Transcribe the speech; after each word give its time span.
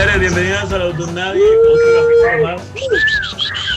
señores, 0.00 0.20
bienvenidos 0.20 0.72
a 0.72 0.78
los 0.78 0.96
Don 0.96 1.14
Nadie. 1.14 1.42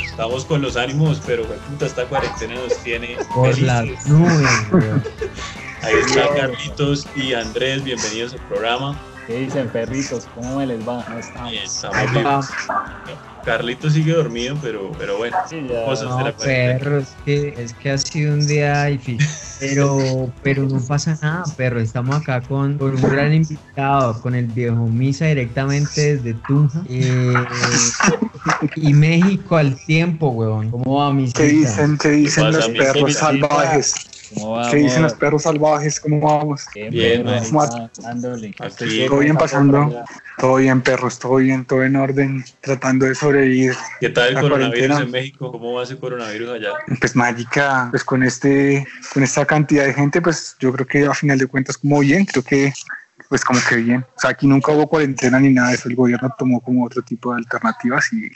Estamos 0.06 0.46
con 0.46 0.62
los 0.62 0.78
ánimos, 0.78 1.22
pero 1.26 1.44
puta, 1.44 1.86
esta 1.86 2.06
cuarentena 2.06 2.56
nos 2.56 2.78
tiene. 2.78 3.18
Por 3.34 3.60
las 3.60 3.82
felices. 3.82 4.08
nubes. 4.08 4.50
Ahí 5.82 5.96
está 6.06 6.34
Carlitos 6.34 7.08
y 7.16 7.34
Andrés, 7.34 7.84
bienvenidos 7.84 8.34
al 8.34 8.48
programa. 8.48 8.98
¿Qué 9.28 9.40
dicen, 9.40 9.70
perritos? 9.70 10.28
¿Cómo 10.36 10.58
me 10.58 10.68
les 10.68 10.80
va? 10.88 11.04
¿Cómo 11.06 11.20
estamos? 11.20 11.54
Estamos. 11.54 12.48
Carlitos 13.46 13.94
sigue 13.94 14.14
dormido, 14.14 14.58
pero, 14.62 14.92
pero 14.98 15.18
bueno, 15.18 15.36
Sí, 15.50 15.66
ya. 15.70 15.86
cosas 15.86 16.10
de 16.10 16.24
No, 16.24 16.24
la 16.24 16.32
perro, 16.38 17.00
es 17.00 17.16
que, 17.26 17.54
es 17.58 17.74
que 17.74 17.92
ha 17.92 17.98
sido 17.98 18.34
un 18.34 18.48
día 18.48 18.86
difícil. 18.86 19.28
Pero, 19.60 20.32
pero 20.42 20.64
no 20.64 20.82
pasa 20.86 21.18
nada, 21.22 21.44
perro. 21.58 21.80
Estamos 21.80 22.16
acá 22.18 22.42
con, 22.42 22.78
con 22.78 22.96
un 22.96 23.02
gran 23.02 23.34
invitado, 23.34 24.22
con 24.22 24.36
el 24.36 24.46
viejo 24.48 24.88
Misa 24.88 25.26
directamente 25.26 26.16
desde 26.18 26.34
Tunja. 26.46 26.84
Eh, 26.90 27.34
y 28.76 28.94
México 28.94 29.58
al 29.58 29.76
tiempo, 29.86 30.30
weón. 30.30 30.72
¿Cómo 30.72 30.96
va, 30.98 31.14
Misa? 31.14 31.34
¿Qué 31.36 31.44
dicen? 31.48 31.98
¿Qué 31.98 32.10
dicen 32.10 32.46
pasa, 32.46 32.58
los 32.68 32.70
perros 32.70 33.14
salvajes? 33.14 33.94
¿Cómo 34.34 34.52
vamos? 34.52 34.72
¿Qué 34.72 34.78
dicen 34.78 35.04
los 35.04 35.14
perros 35.14 35.44
salvajes? 35.44 36.00
¿Cómo 36.00 36.20
vamos? 36.20 36.66
Bien, 36.74 36.90
Bien. 36.92 37.28
Aquí, 38.60 39.06
Todo 39.08 39.20
bien 39.20 39.36
pasando. 39.36 40.04
Todo 40.38 40.56
bien, 40.56 40.82
perros, 40.82 41.20
todo 41.20 41.36
bien, 41.36 41.64
todo 41.66 41.84
en 41.84 41.96
orden, 41.96 42.44
tratando 42.62 43.06
de 43.06 43.14
sobrevivir. 43.16 43.74
¿qué 44.00 44.10
tal 44.10 44.30
el 44.30 44.34
coronavirus 44.36 44.70
cuarentena. 44.72 45.00
en 45.02 45.12
México? 45.12 45.52
¿Cómo 45.52 45.74
va 45.74 45.84
ese 45.84 45.98
coronavirus 45.98 46.50
allá? 46.50 46.72
Pues 47.00 47.16
mágica, 47.16 47.88
pues 47.92 48.04
con 48.04 48.24
este, 48.24 48.86
con 49.14 49.24
esta 49.24 49.46
cantidad 49.46 49.86
de 49.86 49.94
gente, 49.94 50.22
pues 50.22 50.56
yo 50.60 50.74
creo 50.74 50.88
que 50.88 51.06
a 51.06 51.14
final 51.14 51.38
de 51.38 51.46
cuentas 51.46 51.78
como 51.78 52.00
bien, 52.00 52.26
creo 52.26 52.44
que 52.44 52.74
pues 53.30 53.44
como 53.46 53.60
que 53.68 53.76
bien. 53.78 54.06
O 54.16 54.20
sea, 54.20 54.32
aquí 54.32 54.48
nunca 54.48 54.72
hubo 54.72 54.88
cuarentena 54.88 55.40
ni 55.40 55.50
nada 55.50 55.70
de 55.70 55.76
eso, 55.76 55.88
el 55.88 55.96
gobierno 55.96 56.34
tomó 56.38 56.62
como 56.62 56.86
otro 56.86 57.02
tipo 57.02 57.32
de 57.32 57.38
alternativas 57.40 58.12
y 58.14 58.30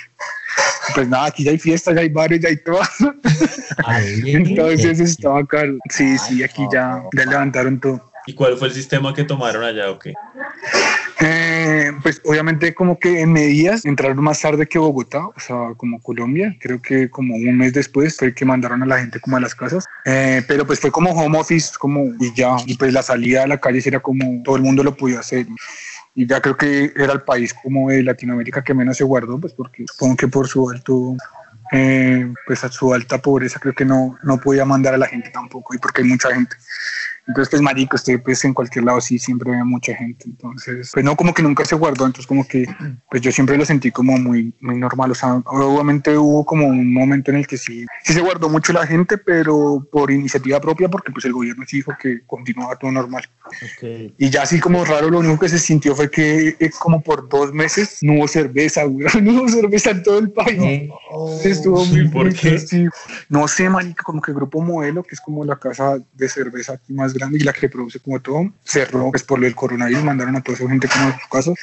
pues 0.93 1.07
nada, 1.07 1.25
aquí 1.27 1.43
ya 1.43 1.51
hay 1.51 1.59
fiestas, 1.59 1.95
ya 1.95 2.01
hay 2.01 2.09
bares, 2.09 2.39
ya 2.39 2.49
hay 2.49 2.57
todo. 2.57 2.81
Entonces 4.25 4.99
estaba 4.99 5.39
acá. 5.39 5.63
Sí, 5.89 6.17
sí, 6.17 6.43
aquí 6.43 6.63
ya, 6.71 7.03
ya 7.15 7.25
levantaron 7.25 7.79
todo. 7.79 8.01
¿Y 8.27 8.33
cuál 8.33 8.57
fue 8.57 8.67
el 8.67 8.73
sistema 8.73 9.13
que 9.13 9.23
tomaron 9.23 9.63
allá 9.63 9.89
o 9.89 9.97
qué? 9.97 10.13
Eh, 11.19 11.91
pues 12.03 12.21
obviamente 12.25 12.75
como 12.75 12.99
que 12.99 13.21
en 13.21 13.31
medidas 13.31 13.85
entraron 13.85 14.21
más 14.21 14.41
tarde 14.41 14.67
que 14.67 14.77
Bogotá, 14.77 15.25
o 15.27 15.39
sea, 15.39 15.73
como 15.77 15.99
Colombia, 16.01 16.55
creo 16.59 16.81
que 16.81 17.09
como 17.09 17.35
un 17.35 17.57
mes 17.57 17.73
después 17.73 18.17
fue 18.17 18.33
que 18.35 18.45
mandaron 18.45 18.83
a 18.83 18.85
la 18.85 18.99
gente 18.99 19.19
como 19.19 19.37
a 19.37 19.39
las 19.39 19.55
casas, 19.55 19.85
Eh, 20.05 20.43
pero 20.47 20.67
pues 20.67 20.79
fue 20.79 20.91
como 20.91 21.11
home 21.11 21.39
office, 21.39 21.71
como 21.79 22.13
y 22.19 22.33
ya, 22.35 22.57
y 22.65 22.75
pues 22.77 22.93
la 22.93 23.01
salida 23.01 23.43
a 23.43 23.47
la 23.47 23.57
calle 23.59 23.81
era 23.83 23.99
como 23.99 24.43
todo 24.43 24.57
el 24.57 24.61
mundo 24.61 24.83
lo 24.83 24.95
podía 24.95 25.19
hacer. 25.21 25.47
Y 26.17 26.25
ya 26.25 26.41
creo 26.41 26.57
que 26.57 26.91
era 26.95 27.13
el 27.13 27.21
país 27.21 27.53
como 27.53 27.91
de 27.91 28.01
Latinoamérica 28.01 28.63
que 28.63 28.73
menos 28.73 28.97
se 28.97 29.03
guardó, 29.03 29.39
pues 29.39 29.53
porque 29.53 29.85
supongo 29.87 30.17
que 30.17 30.27
por 30.27 30.47
su 30.47 30.67
alto, 30.67 31.15
eh, 31.71 32.33
pues 32.47 32.63
a 32.63 32.71
su 32.71 32.91
alta 32.91 33.19
pobreza 33.19 33.59
creo 33.59 33.75
que 33.75 33.85
no, 33.85 34.17
no 34.23 34.39
podía 34.39 34.65
mandar 34.65 34.95
a 34.95 34.97
la 34.97 35.05
gente 35.05 35.29
tampoco, 35.29 35.75
y 35.75 35.77
porque 35.77 36.01
hay 36.01 36.07
mucha 36.07 36.33
gente. 36.33 36.55
Entonces, 37.27 37.49
pues, 37.49 37.61
marico, 37.61 37.95
usted, 37.95 38.21
pues, 38.23 38.43
en 38.45 38.53
cualquier 38.53 38.85
lado 38.85 39.01
sí 39.01 39.19
siempre 39.19 39.51
ve 39.51 39.63
mucha 39.63 39.93
gente. 39.93 40.25
Entonces, 40.25 40.91
pues, 40.93 41.03
no, 41.03 41.15
como 41.15 41.33
que 41.33 41.43
nunca 41.43 41.65
se 41.65 41.75
guardó. 41.75 42.05
Entonces, 42.05 42.25
como 42.25 42.47
que, 42.47 42.65
pues, 43.09 43.21
yo 43.21 43.31
siempre 43.31 43.57
lo 43.57 43.65
sentí 43.65 43.91
como 43.91 44.17
muy, 44.17 44.53
muy 44.61 44.77
normal. 44.77 45.11
O 45.11 45.15
sea, 45.15 45.41
obviamente 45.45 46.17
hubo 46.17 46.45
como 46.45 46.67
un 46.67 46.93
momento 46.93 47.31
en 47.31 47.37
el 47.37 47.47
que 47.47 47.57
sí, 47.57 47.85
sí 48.03 48.13
se 48.13 48.21
guardó 48.21 48.47
mucho 48.47 48.71
la 48.71 48.87
gente, 48.87 49.17
pero 49.17 49.85
por 49.91 50.09
iniciativa 50.09 50.61
propia, 50.61 50.87
porque, 50.87 51.11
pues, 51.11 51.25
el 51.25 51.33
gobierno 51.33 51.65
sí 51.67 51.77
dijo 51.77 51.93
que 52.01 52.21
continuaba 52.25 52.75
todo 52.77 52.91
normal. 52.91 53.27
Ok. 53.45 54.13
Y 54.17 54.29
ya 54.29 54.43
así 54.43 54.59
como 54.59 54.85
raro, 54.85 55.09
lo 55.09 55.19
único 55.19 55.39
que 55.39 55.49
se 55.49 55.59
sintió 55.59 55.95
fue 55.95 56.09
que 56.09 56.55
eh, 56.59 56.71
como 56.79 57.01
por 57.01 57.27
dos 57.27 57.53
meses 57.53 57.99
no 58.01 58.13
hubo 58.13 58.27
cerveza, 58.27 58.83
güey. 58.83 59.05
No 59.27 59.41
hubo 59.41 59.49
cerveza 59.49 59.91
en 59.91 60.03
todo 60.03 60.19
el 60.19 60.31
país. 60.31 60.61
Eh, 60.61 60.89
Estuvo 61.43 61.83
muy 61.85 62.07
¿por 62.07 62.25
muy 62.25 62.33
qué? 62.33 62.57
No 63.27 63.47
sé, 63.47 63.69
marica, 63.69 64.03
como 64.03 64.21
que 64.21 64.31
Grupo 64.31 64.61
Modelo, 64.61 65.03
que 65.03 65.15
es 65.15 65.21
como 65.21 65.43
la 65.43 65.57
casa 65.57 65.97
de 66.13 66.29
cerveza 66.29 66.73
aquí 66.73 66.93
más 66.93 67.13
grande 67.17 67.37
y 67.39 67.43
la 67.43 67.53
que 67.53 67.69
produce 67.69 67.99
como 67.99 68.19
todo, 68.19 68.51
cerró 68.63 69.11
pues 69.11 69.23
por 69.23 69.39
del 69.39 69.55
coronavirus, 69.55 70.03
mandaron 70.03 70.35
a 70.35 70.41
toda 70.41 70.57
esa 70.57 70.69
gente 70.69 70.87
como 70.87 71.09
a 71.09 71.13
sus 71.13 71.29
casas 71.29 71.55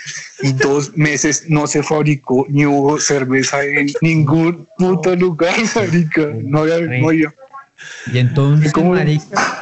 y 0.42 0.52
dos 0.52 0.96
meses 0.96 1.44
no 1.48 1.66
se 1.66 1.82
fabricó 1.82 2.46
ni 2.48 2.66
hubo 2.66 2.98
cerveza 2.98 3.64
en 3.64 3.88
ningún 4.00 4.68
puto 4.76 5.14
lugar, 5.16 5.54
marica. 5.74 6.28
No 6.42 6.60
había, 6.60 6.80
no 6.80 7.08
había. 7.08 7.34
y 8.12 8.18
entonces, 8.18 8.72
¿Cómo? 8.72 8.92
marica, 8.94 9.53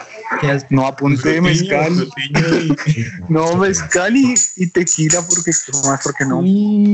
¿qué 0.43 0.51
has- 0.51 0.71
No 0.71 0.87
apunté 0.87 1.41
mezcal, 1.41 1.91
no 3.29 3.57
mezcal 3.57 4.15
y, 4.17 4.35
y 4.57 4.67
tequila 4.69 5.21
porque 5.27 5.51
más 5.87 6.01
porque 6.03 6.25
no. 6.27 6.41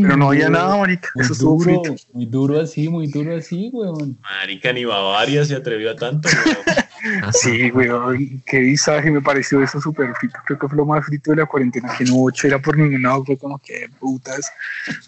Pero 0.02 0.16
no 0.16 0.28
había 0.28 0.48
nada, 0.48 0.76
marica. 0.76 1.08
Muy 1.14 1.24
Eso 1.24 1.32
estuvo 1.32 1.58
duro, 1.64 1.82
frito. 1.82 2.02
muy 2.12 2.26
duro 2.26 2.60
así, 2.60 2.88
muy 2.88 3.06
duro 3.08 3.36
así, 3.36 3.70
weón. 3.72 4.16
Marica, 4.20 4.72
ni 4.72 4.84
Bavaria 4.84 5.44
se 5.44 5.56
atrevió 5.56 5.90
a 5.90 5.96
tanto. 5.96 6.28
¿no? 6.28 6.72
Sí, 7.32 7.70
weón, 7.70 8.42
qué 8.44 8.58
visaje 8.58 9.08
me 9.12 9.20
pareció 9.22 9.62
eso 9.62 9.80
súper 9.80 10.12
frito. 10.16 10.36
Creo 10.44 10.58
que 10.58 10.66
fue 10.66 10.76
lo 10.76 10.84
más 10.84 11.06
frito 11.06 11.30
de 11.30 11.36
la 11.36 11.46
cuarentena, 11.46 11.94
que 11.96 12.04
no 12.04 12.16
hubo 12.16 12.30
chela 12.32 12.58
por 12.58 12.76
ningún 12.76 13.02
lado, 13.02 13.24
fue 13.24 13.38
como 13.38 13.56
que 13.60 13.88
putas. 14.00 14.50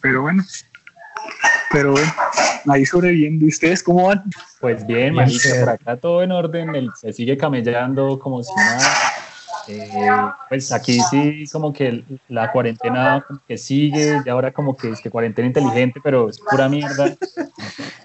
Pero 0.00 0.22
bueno, 0.22 0.44
pero 1.72 1.92
bueno, 1.92 2.12
ahí 2.68 2.84
sobreviviendo. 2.84 3.44
¿Y 3.46 3.48
ustedes 3.48 3.82
cómo 3.82 4.08
van? 4.08 4.24
Pues 4.60 4.86
bien, 4.86 5.14
perro. 5.16 5.60
por 5.60 5.68
acá 5.70 5.96
todo 5.96 6.22
en 6.22 6.32
orden, 6.32 6.74
el- 6.74 6.90
se 7.00 7.12
sigue 7.12 7.36
camellando 7.36 8.18
como 8.18 8.42
si 8.42 8.52
nada. 8.54 8.80
Eh, 9.68 10.08
pues 10.48 10.72
aquí 10.72 10.98
sí, 11.10 11.44
como 11.52 11.72
que 11.72 12.02
la 12.28 12.50
cuarentena 12.50 13.24
que 13.46 13.56
sigue, 13.56 14.20
y 14.24 14.28
ahora 14.28 14.52
como 14.52 14.76
que 14.76 14.90
es 14.90 15.00
que 15.00 15.10
cuarentena 15.10 15.46
inteligente, 15.46 16.00
pero 16.02 16.28
es 16.28 16.40
pura 16.40 16.68
mierda. 16.68 17.14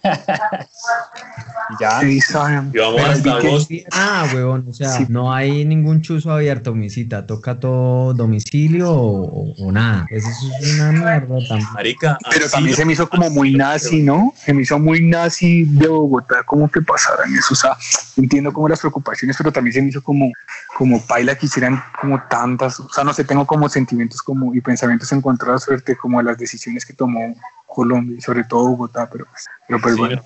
ya, 1.80 2.00
Qué 2.00 2.06
visaje. 2.06 2.54
Y 2.74 2.78
vamos 2.78 2.96
Pero 3.02 3.12
hasta 3.12 3.36
vi 3.36 3.42
que- 3.42 3.48
agosto. 3.48 3.74
Ah, 3.92 4.28
weón, 4.34 4.66
o 4.70 4.74
sea, 4.74 4.90
Sí. 4.90 5.06
no 5.10 5.34
hay 5.34 5.66
ningún 5.66 6.02
chuzo 6.02 6.32
abierto, 6.32 6.74
misita. 6.76 7.26
Toca 7.26 7.60
todo 7.60 8.14
domicilio 8.14 8.92
o, 8.92 9.54
o 9.58 9.72
nada. 9.72 10.06
Eso 10.10 10.28
es 10.30 10.74
una 10.76 10.92
mierda 10.92 11.36
también. 11.48 11.68
Marica, 11.74 12.18
Pero 12.30 12.50
también 12.50 12.72
lo- 12.72 12.78
se 12.78 12.86
me 12.86 12.94
hizo 12.94 13.10
como 13.10 13.30
muy 13.30 13.54
nazi, 13.56 14.02
¿no? 14.04 14.34
Se 14.38 14.54
me 14.54 14.62
hizo 14.62 14.78
muy 14.80 15.02
nazi 15.02 15.64
de 15.66 15.88
Bogotá, 15.88 16.44
como 16.44 16.70
que 16.70 16.82
pasaran 16.82 17.34
eso. 17.36 17.54
O 17.54 17.56
sea, 17.58 17.78
entiendo 18.18 18.54
como 18.54 18.70
las 18.70 18.80
preocupaciones, 18.80 19.36
pero 19.38 19.52
también 19.52 19.74
se 19.74 19.82
me 19.82 19.90
hizo 19.90 20.02
como, 20.04 20.32
como 20.78 21.02
paila 21.06 21.36
que 21.36 21.48
hicieran 21.48 21.82
como 22.00 22.22
tantas. 22.30 22.80
O 22.80 22.90
sea, 22.90 23.04
no 23.04 23.14
sé, 23.14 23.24
tengo 23.24 23.46
como 23.46 23.68
sentimientos 23.70 24.22
como 24.22 24.54
y 24.54 24.62
pensamientos 24.62 25.12
encontrados 25.12 25.64
suerte 25.64 25.96
como 25.98 26.20
a 26.20 26.24
las 26.24 26.38
decisiones 26.38 26.86
que 26.86 26.94
tomó 26.94 27.36
Colombia 27.76 28.18
y 28.18 28.22
sobre 28.22 28.44
todo 28.46 28.70
Bogotá, 28.70 29.10
pero, 29.12 29.26
pues, 29.26 29.46
pero 29.68 29.80
pues 29.82 29.94
Sí, 29.96 30.00
bueno. 30.00 30.22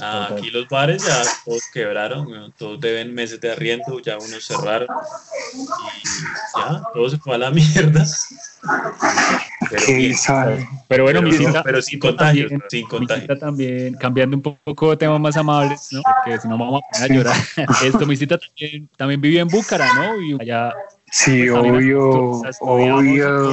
Ah, 0.00 0.28
aquí 0.30 0.50
los 0.50 0.68
bares 0.68 1.02
ya 1.04 1.20
todos 1.44 1.62
quebraron, 1.74 2.26
weón, 2.26 2.52
todos 2.56 2.80
deben 2.80 3.12
meses 3.14 3.40
de 3.40 3.52
arriendo, 3.52 3.98
ya 4.00 4.16
unos 4.18 4.44
cerraron 4.46 4.86
y 5.54 6.58
ya, 6.58 6.82
todo 6.94 7.10
se 7.10 7.18
fue 7.18 7.34
a 7.34 7.38
la 7.38 7.50
mierda. 7.50 8.04
Pero, 9.68 9.82
Qué 9.86 9.94
bien, 9.94 10.16
pero 10.88 11.04
bueno, 11.04 11.20
pero, 11.20 11.22
mi 11.22 11.30
no, 11.30 11.48
cita, 11.48 11.62
pero 11.62 11.82
sin 11.82 11.98
contagios, 11.98 12.48
también- 12.50 12.70
sin 12.70 12.82
mi 12.82 12.88
contagios. 12.88 13.38
también, 13.38 13.94
cambiando 13.94 14.36
un 14.36 14.42
poco 14.42 14.90
de 14.90 14.96
temas 14.96 15.20
más 15.20 15.36
amables, 15.36 15.88
¿no? 15.92 16.02
Porque 16.02 16.38
si 16.40 16.48
no 16.48 16.58
vamos 16.58 16.80
a 16.82 16.92
poner 16.92 17.10
a 17.10 17.14
llorar. 17.14 17.36
Esto, 17.84 18.06
mi 18.06 18.16
cita 18.16 18.38
también, 18.38 18.88
también 18.96 19.20
vivió 19.20 19.40
en 19.42 19.48
Búcara, 19.48 19.86
¿no? 19.94 20.20
Y 20.20 20.36
allá 20.40 20.74
Sí, 21.10 21.46
pues, 21.48 21.58
obvio, 21.60 22.42
obvio. 22.60 23.52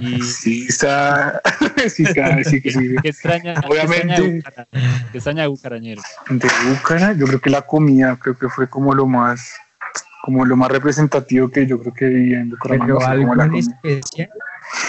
Y 0.00 0.20
Sí, 0.22 0.66
está. 0.68 1.40
Sí, 1.88 2.04
sí, 2.44 2.60
que 2.60 2.70
sí. 2.72 2.96
qué 3.02 3.08
extraña, 3.08 3.54
qué 3.54 3.66
Obviamente. 3.68 4.12
extraña 4.12 4.20
de 4.20 4.34
Búcara, 4.36 4.68
qué 5.12 5.18
extraña 5.18 5.42
de 5.42 5.48
Bucarañero. 5.48 6.02
De 6.28 6.48
Búcara, 6.68 7.12
yo 7.14 7.26
creo 7.26 7.40
que 7.40 7.50
la 7.50 7.62
comida, 7.62 8.18
creo 8.20 8.36
que 8.36 8.48
fue 8.48 8.68
como 8.68 8.92
lo 8.94 9.06
más, 9.06 9.54
como 10.22 10.44
lo 10.44 10.56
más 10.56 10.70
representativo 10.70 11.48
que 11.48 11.66
yo 11.66 11.78
creo 11.80 11.94
que 11.94 12.06
vi 12.06 12.34
en 12.34 12.50
Bucaramanga. 12.50 12.98
Pero 12.98 13.06
algo 13.06 13.42
en 13.42 13.54
especial. 13.54 14.30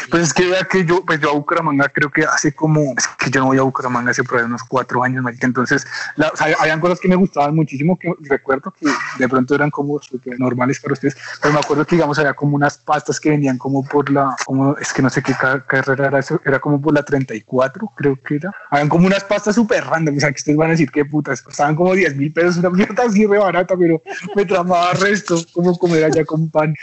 Pues 0.09 0.23
es 0.23 0.33
que 0.33 0.47
vea 0.49 0.63
que 0.65 0.85
yo, 0.85 1.03
pues 1.05 1.19
yo 1.19 1.29
a 1.31 1.33
Bucaramanga 1.33 1.87
creo 1.89 2.09
que 2.11 2.23
hace 2.23 2.53
como, 2.53 2.93
es 2.97 3.07
que 3.17 3.29
yo 3.29 3.39
no 3.41 3.47
voy 3.47 3.57
a 3.57 3.61
Bucaramanga 3.61 4.11
hace 4.11 4.23
por 4.23 4.39
ahí 4.39 4.45
unos 4.45 4.63
cuatro 4.63 5.03
años, 5.03 5.23
marica, 5.23 5.47
entonces, 5.47 5.85
la, 6.15 6.29
o 6.29 6.35
sea, 6.35 6.47
habían 6.59 6.79
cosas 6.79 6.99
que 6.99 7.07
me 7.07 7.15
gustaban 7.15 7.55
muchísimo, 7.55 7.97
que 7.97 8.13
recuerdo 8.21 8.71
que 8.71 8.87
de 9.17 9.29
pronto 9.29 9.55
eran 9.55 9.69
como 9.71 9.99
súper 10.01 10.39
normales 10.39 10.79
para 10.79 10.93
ustedes, 10.93 11.15
pero 11.41 11.53
me 11.53 11.59
acuerdo 11.59 11.85
que 11.85 11.95
digamos 11.95 12.19
había 12.19 12.33
como 12.33 12.55
unas 12.55 12.77
pastas 12.77 13.19
que 13.19 13.29
venían 13.29 13.57
como 13.57 13.83
por 13.83 14.09
la, 14.11 14.35
como, 14.45 14.75
es 14.77 14.91
que 14.93 15.01
no 15.01 15.09
sé 15.09 15.21
qué 15.21 15.33
ca- 15.33 15.65
carrera 15.65 16.07
era 16.07 16.19
eso, 16.19 16.41
era 16.45 16.59
como 16.59 16.81
por 16.81 16.93
la 16.93 17.03
34, 17.03 17.91
creo 17.95 18.17
que 18.25 18.35
era, 18.35 18.51
habían 18.69 18.89
como 18.89 19.07
unas 19.07 19.23
pastas 19.23 19.55
súper 19.55 19.83
random, 19.85 20.17
o 20.17 20.19
sea, 20.19 20.29
que 20.31 20.37
ustedes 20.37 20.57
van 20.57 20.67
a 20.69 20.71
decir 20.71 20.91
qué 20.91 21.05
putas, 21.05 21.41
costaban 21.41 21.75
como 21.75 21.93
10 21.93 22.15
mil 22.15 22.31
pesos, 22.33 22.57
una 22.57 22.69
mierda 22.69 23.03
así 23.05 23.25
re 23.25 23.37
barata, 23.37 23.75
pero 23.77 24.01
me 24.35 24.45
tramaba 24.45 24.93
resto, 24.93 25.37
como 25.53 25.77
comer 25.77 26.03
allá 26.05 26.25
con 26.25 26.49
pan. 26.49 26.75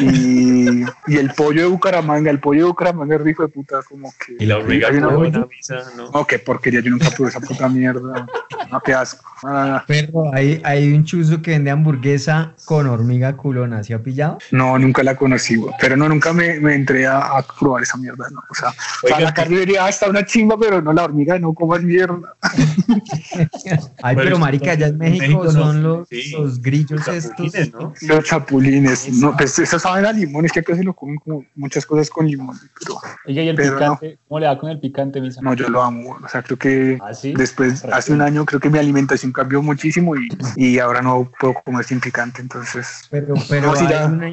Y, 0.00 0.82
y 1.06 1.16
el 1.16 1.30
pollo 1.36 1.62
de 1.62 1.68
Bucaramanga, 1.68 2.30
el 2.30 2.40
pollo 2.40 2.62
de 2.64 2.68
Bucaramanga 2.68 3.14
es 3.16 3.20
rico 3.22 3.42
de 3.42 3.48
puta, 3.48 3.80
como 3.88 4.12
que. 4.18 4.36
Y 4.42 4.46
la 4.46 4.56
hormiga 4.58 4.88
una 4.90 5.08
buena- 5.08 5.46
misa, 5.48 5.76
¿no? 5.96 6.10
No, 6.10 6.26
qué 6.26 6.38
porquería, 6.40 6.80
yo 6.80 6.90
nunca 6.90 7.10
probé 7.10 7.30
esa 7.30 7.40
puta 7.40 7.68
mierda. 7.68 8.26
No, 8.72 8.80
qué 8.80 8.92
asco. 8.92 9.24
Ah, 9.44 9.84
Perro, 9.86 10.34
hay, 10.34 10.60
hay 10.64 10.92
un 10.92 11.04
chuzo 11.04 11.40
que 11.40 11.52
vende 11.52 11.70
hamburguesa 11.70 12.54
con 12.64 12.88
hormiga 12.88 13.36
culona, 13.36 13.84
¿se 13.84 13.94
ha 13.94 14.02
pillado? 14.02 14.38
no, 14.50 14.76
nunca 14.80 15.04
la 15.04 15.14
conocí, 15.14 15.54
güey. 15.54 15.72
pero 15.80 15.96
no, 15.96 16.08
nunca 16.08 16.32
me, 16.32 16.58
me 16.58 16.74
entré 16.74 17.06
a, 17.06 17.18
a 17.20 17.42
probar 17.58 17.84
esa 17.84 17.96
mierda, 17.98 18.26
no. 18.32 18.40
O 18.50 18.54
sea, 18.54 18.72
Oiga, 19.04 19.20
la 19.20 19.32
carne 19.32 19.60
diría 19.60 19.86
hasta 19.86 20.08
una 20.10 20.24
chimba, 20.26 20.56
pero 20.58 20.82
no 20.82 20.92
la 20.92 21.04
hormiga, 21.04 21.38
no 21.38 21.54
comas 21.54 21.82
mierda. 21.84 22.34
Ay, 24.02 24.14
Bueno, 24.16 24.22
pero 24.22 24.38
marica, 24.38 24.72
allá 24.72 24.88
en 24.88 24.98
México, 24.98 25.50
son 25.50 25.82
los, 25.82 26.08
sí. 26.08 26.32
los 26.32 26.60
grillos 26.60 27.06
Los 27.06 27.08
estos. 27.08 27.52
chapulines, 27.52 27.72
¿no? 27.72 27.94
Los 28.02 28.24
chapulines, 28.24 29.08
no, 29.20 29.36
pues 29.36 29.58
eso 29.68 29.78
saben 29.78 30.06
a 30.06 30.12
limón, 30.12 30.44
es 30.46 30.52
que 30.52 30.60
acá 30.60 30.74
se 30.74 30.82
lo 30.82 30.94
comen 30.94 31.16
como 31.18 31.44
muchas 31.54 31.84
cosas 31.84 32.08
con 32.08 32.26
limón, 32.26 32.58
pero 32.78 32.98
Oiga, 33.26 33.42
¿y 33.42 33.48
el 33.48 33.56
Pero 33.56 33.74
picante? 33.74 34.18
¿Cómo 34.26 34.40
le 34.40 34.46
va 34.46 34.58
con 34.58 34.70
el 34.70 34.80
picante, 34.80 35.20
Misa? 35.20 35.42
no, 35.42 35.52
yo 35.54 35.68
lo 35.68 35.82
amo, 35.82 36.18
o 36.24 36.28
sea, 36.28 36.42
creo 36.42 36.58
que 36.58 36.98
¿Ah, 37.02 37.12
sí? 37.12 37.34
después, 37.34 37.84
hace 37.84 38.12
un 38.14 38.22
año, 38.22 38.44
creo 38.46 38.60
que 38.60 38.70
mi 38.70 38.78
alimentación 38.78 39.32
cambió 39.32 39.62
muchísimo 39.62 40.16
y, 40.16 40.28
y 40.56 40.78
ahora 40.78 41.02
no 41.02 41.30
puedo 41.38 41.54
comer 41.54 41.84
sin 41.84 42.00
picante, 42.00 42.40
entonces, 42.40 43.02
Pero, 43.10 43.34
pero 43.48 43.68
No, 43.68 43.76
sí, 43.76 43.84
hay 43.84 43.90
ya. 43.90 44.06
una 44.06 44.28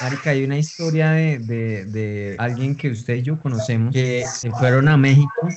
marica, 0.00 0.30
hay 0.30 0.44
una 0.44 0.58
historia 0.58 1.10
de, 1.10 1.38
de, 1.38 1.84
de 1.86 2.36
alguien 2.38 2.74
que 2.76 2.90
usted 2.90 3.16
y 3.16 3.22
yo 3.22 3.38
conocemos 3.38 3.92
que 3.92 4.24
se 4.26 4.50
fueron 4.50 4.88
a 4.88 4.96
México 4.96 5.48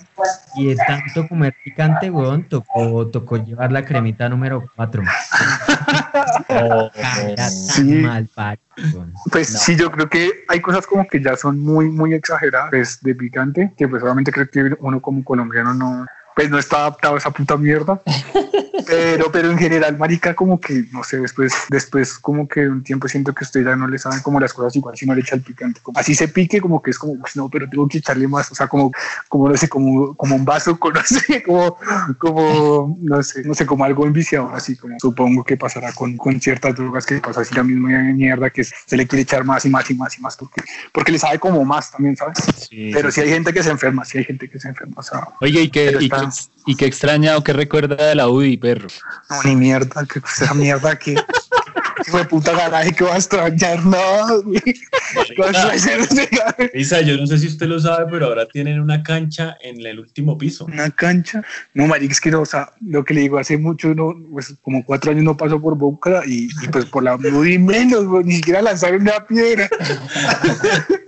y 0.56 0.68
de 0.68 0.76
tanto 0.76 1.28
comer 1.28 1.54
picante, 1.64 2.10
weón, 2.10 2.44
tocó, 2.50 3.08
tocó 3.08 3.38
llevar 3.38 3.72
la 3.72 3.86
cremita 3.86 4.28
número 4.30 4.70
4. 4.76 5.04
Oh, 6.50 6.90
tan 7.36 7.50
Sí. 7.52 7.84
mal 7.84 8.30
pues 9.32 9.52
No. 9.52 9.60
sí, 9.60 9.76
yo 9.76 9.92
creo 9.92 10.10
que 10.10 10.32
hay 10.48 10.62
cosas 10.62 10.88
como 10.88 11.06
que 11.08 11.22
ya 11.22 11.36
son 11.36 11.60
muy, 11.60 11.90
muy 11.90 12.14
exageradas 12.14 12.70
pues, 12.70 13.00
de 13.02 13.16
picante, 13.16 13.74
que 13.78 13.88
pues 13.88 14.02
obviamente 14.02 14.32
creo 14.32 14.50
que 14.50 14.76
uno 14.80 15.02
como 15.02 15.24
colombiano 15.24 15.74
no, 15.74 16.06
pues 16.40 16.50
no 16.50 16.58
está 16.58 16.78
adaptado 16.78 17.16
a 17.16 17.18
esa 17.18 17.32
puta 17.32 17.58
mierda. 17.58 18.02
Pero, 18.88 19.32
pero 19.32 19.52
en 19.52 19.58
general, 19.60 20.00
marica, 20.00 20.34
como 20.34 20.60
que, 20.60 20.86
no 20.92 21.04
sé, 21.04 21.18
después, 21.20 21.54
después 21.70 22.18
como 22.18 22.48
que 22.48 22.68
un 22.68 22.82
tiempo 22.82 23.08
siento 23.08 23.36
que 23.36 23.44
usted 23.44 23.64
ya 23.64 23.76
no 23.76 23.88
le 23.88 24.00
saben 24.00 24.22
como 24.22 24.40
las 24.40 24.52
cosas 24.52 24.76
igual 24.76 24.98
si 24.98 25.06
no 25.06 25.14
le 25.14 25.22
echa 25.22 25.36
el 25.36 25.42
picante. 25.44 25.80
Como- 25.84 26.00
así 26.00 26.16
se 26.16 26.28
pique, 26.28 26.60
como 26.60 26.82
que 26.82 26.90
es 26.90 26.98
como, 26.98 27.14
"Uy, 27.14 27.20
no, 27.36 27.50
pero 27.50 27.70
tengo 27.70 27.88
que 27.88 28.00
echarle 28.00 28.28
más, 28.28 28.52
o 28.52 28.56
sea, 28.56 28.68
como, 28.68 28.92
como 29.28 29.48
no 29.48 29.56
sé, 29.58 29.70
como, 29.70 30.16
como 30.16 30.36
un 30.36 30.44
vaso 30.44 30.80
con, 30.80 30.94
no 30.96 31.04
sé, 31.04 31.44
como, 31.44 31.78
como, 32.18 32.98
no 33.02 33.22
sé, 33.22 33.44
no 33.44 33.54
sé, 33.54 33.66
como 33.68 33.84
algo 33.86 34.06
enviciado, 34.08 34.50
así 34.56 34.76
como 34.76 34.98
supongo 35.00 35.44
que 35.44 35.56
pasará 35.56 35.92
con, 35.94 36.18
con 36.18 36.42
ciertas 36.42 36.74
drogas 36.76 37.06
que 37.06 37.20
pasa 37.20 37.42
así 37.42 37.54
la 37.54 37.64
misma 37.64 37.90
mierda 37.90 38.50
que 38.50 38.64
se 38.64 38.98
le 38.98 39.06
quiere 39.06 39.22
echar 39.22 39.44
más 39.44 39.66
y 39.66 39.70
más 39.70 39.88
y 39.92 39.94
más 39.94 40.18
y 40.18 40.22
más, 40.22 40.36
porque, 40.36 40.64
porque 40.94 41.12
le 41.12 41.20
sabe 41.20 41.38
como 41.38 41.64
más 41.64 41.92
también, 41.92 42.16
¿sabes? 42.16 42.38
Sí. 42.70 42.90
Pero 42.92 43.12
si 43.12 43.22
hay 43.22 43.30
gente 43.30 43.54
que 43.54 43.62
se 43.62 43.70
enferma, 43.70 44.04
si 44.04 44.18
hay 44.18 44.24
gente 44.24 44.50
que 44.50 44.60
se 44.60 44.70
enferma, 44.70 44.96
o 44.98 45.04
sea, 45.04 45.28
Oye, 45.42 45.62
¿y 45.62 45.70
qué, 45.70 45.96
y 46.66 46.76
qué 46.76 46.86
extraña 46.86 47.38
o 47.38 47.44
qué 47.44 47.54
recuerda 47.54 47.96
de 47.96 48.16
la 48.16 48.28
UDI, 48.30 48.58
perro? 48.58 48.88
No, 49.30 49.44
ni 49.44 49.56
mierda, 49.56 50.06
que 50.06 50.20
esa 50.20 50.54
mierda 50.54 50.98
que. 50.98 51.16
Hijo 52.08 52.18
de 52.18 52.26
puta 52.26 52.54
garaje 52.54 52.94
que 52.94 53.04
va 53.04 53.16
a 53.16 53.18
extrañar, 53.18 53.84
no. 53.84 54.00
Isa, 56.74 57.02
yo 57.02 57.18
no 57.18 57.28
sé 57.28 57.40
si 57.40 57.48
usted 57.48 57.68
lo 57.68 57.80
sabe, 57.80 58.06
pero 58.10 58.28
ahora 58.28 58.46
tienen 58.48 58.80
una 58.80 59.04
cancha 59.04 59.58
en 59.62 59.86
el 59.86 60.00
último 60.00 60.38
piso. 60.38 60.66
Una 60.66 60.90
cancha. 60.92 61.44
No, 61.74 61.88
marica, 61.88 62.14
es 62.14 62.22
que 62.22 62.32
no, 62.32 62.42
o 62.42 62.46
sea, 62.46 62.72
lo 62.86 63.04
que 63.04 63.14
le 63.14 63.22
digo, 63.22 63.38
hace 63.38 63.58
mucho, 63.58 63.94
no, 63.94 64.16
pues 64.32 64.56
como 64.62 64.84
cuatro 64.86 65.12
años 65.12 65.24
no 65.24 65.36
pasó 65.36 65.62
por 65.62 65.78
Boca 65.78 66.24
y, 66.26 66.50
y 66.62 66.68
pues 66.72 66.86
por 66.86 67.04
la 67.04 67.18
Moody 67.18 67.58
menos, 67.60 68.06
ni 68.26 68.36
siquiera 68.36 68.62
lanzaron 68.62 69.02
una 69.02 69.26
piedra. 69.26 69.70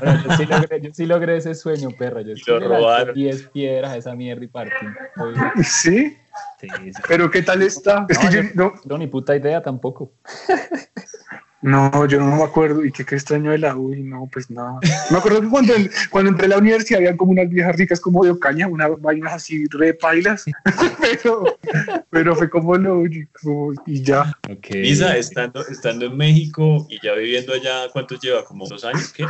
Bueno, 0.00 0.22
yo, 0.24 0.36
sí 0.36 0.44
logré, 0.46 0.80
yo 0.80 0.90
sí 0.94 1.06
logré 1.06 1.36
ese 1.36 1.54
sueño, 1.54 1.88
perro. 1.90 2.20
Yo 2.20 2.32
Y 2.32 2.36
sí 2.36 2.42
lo 2.50 2.60
robaron. 2.60 3.14
10 3.14 3.42
piedras 3.48 3.92
a 3.92 3.96
esa 3.96 4.14
mierda 4.14 4.44
y 4.44 4.48
partí. 4.48 4.86
Sí, 5.62 6.16
Sí, 6.60 6.68
sí. 6.92 7.02
pero 7.08 7.30
¿qué 7.30 7.42
tal 7.42 7.62
está? 7.62 8.04
Es 8.08 8.18
que 8.18 8.24
No, 8.26 8.32
yo, 8.32 8.42
yo- 8.42 8.48
no, 8.54 8.72
No, 8.84 8.98
ni 8.98 9.06
puta 9.06 9.36
idea 9.36 9.62
tampoco. 9.62 10.12
no, 11.60 12.06
yo 12.06 12.20
no 12.20 12.36
me 12.36 12.42
acuerdo. 12.44 12.84
¿Y 12.84 12.92
qué, 12.92 13.04
qué 13.04 13.16
extraño 13.16 13.50
de 13.50 13.58
la 13.58 13.74
UI? 13.76 14.02
No, 14.02 14.28
pues 14.32 14.48
nada. 14.50 14.78
Me 15.10 15.18
acuerdo 15.18 15.40
que 15.40 15.48
cuando, 15.48 15.74
cuando 16.10 16.30
entré 16.30 16.46
a 16.46 16.50
la 16.50 16.58
universidad 16.58 16.98
había 17.00 17.16
como 17.16 17.32
unas 17.32 17.48
viejas 17.48 17.74
ricas 17.76 18.00
como 18.00 18.24
de 18.24 18.30
Ocaña, 18.30 18.68
unas 18.68 18.90
vainas 19.00 19.32
así 19.34 19.64
re 19.70 19.94
pailas, 19.94 20.44
pero, 21.00 21.58
pero 22.10 22.36
fue 22.36 22.48
como 22.48 22.76
lo 22.76 22.98
único 23.00 23.72
y 23.86 24.02
ya. 24.02 24.32
Ok. 24.48 24.66
Isa, 24.70 25.16
estando, 25.16 25.66
estando 25.66 26.06
en 26.06 26.16
México 26.16 26.86
y 26.88 27.00
ya 27.02 27.14
viviendo 27.14 27.52
allá, 27.52 27.88
¿cuántos 27.92 28.20
lleva? 28.20 28.44
¿Como 28.44 28.66
dos 28.68 28.84
años? 28.84 29.12
¿Qué? 29.12 29.26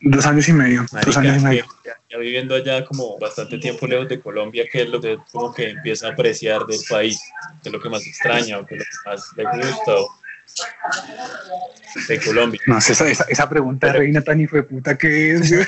Dos 0.00 0.24
años 0.26 0.48
y 0.48 0.52
medio. 0.52 0.86
dos 1.04 1.16
años 1.16 1.42
y 1.42 1.44
medio. 1.44 1.64
ya, 1.84 1.92
ya 2.10 2.18
viviendo 2.18 2.54
allá 2.54 2.84
como 2.84 3.18
bastante 3.18 3.58
tiempo 3.58 3.86
lejos 3.86 4.08
de 4.08 4.20
Colombia, 4.20 4.64
¿qué 4.70 4.82
es 4.82 4.88
lo 4.88 5.00
que 5.00 5.18
como 5.30 5.52
que 5.52 5.70
empieza 5.70 6.08
a 6.08 6.10
apreciar 6.12 6.64
del 6.66 6.80
país? 6.88 7.20
¿Qué 7.62 7.68
es 7.68 7.72
lo 7.72 7.80
que 7.80 7.88
más 7.90 8.06
extraña 8.06 8.58
o 8.60 8.66
qué 8.66 8.76
es 8.76 8.80
lo 8.80 8.84
que 8.84 9.10
más 9.10 9.32
le 9.36 9.44
gusta 9.68 9.94
o- 9.96 10.08
de 12.08 12.20
Colombia? 12.20 12.60
No 12.66 12.78
esa, 12.78 13.08
esa, 13.08 13.24
esa 13.28 13.48
pregunta 13.48 13.88
de 13.88 13.92
reina 13.94 14.20
tan 14.20 14.40
hijo 14.40 14.56
de 14.56 14.62
puta 14.62 14.96
que 14.96 15.34
es. 15.34 15.52
es 15.52 15.66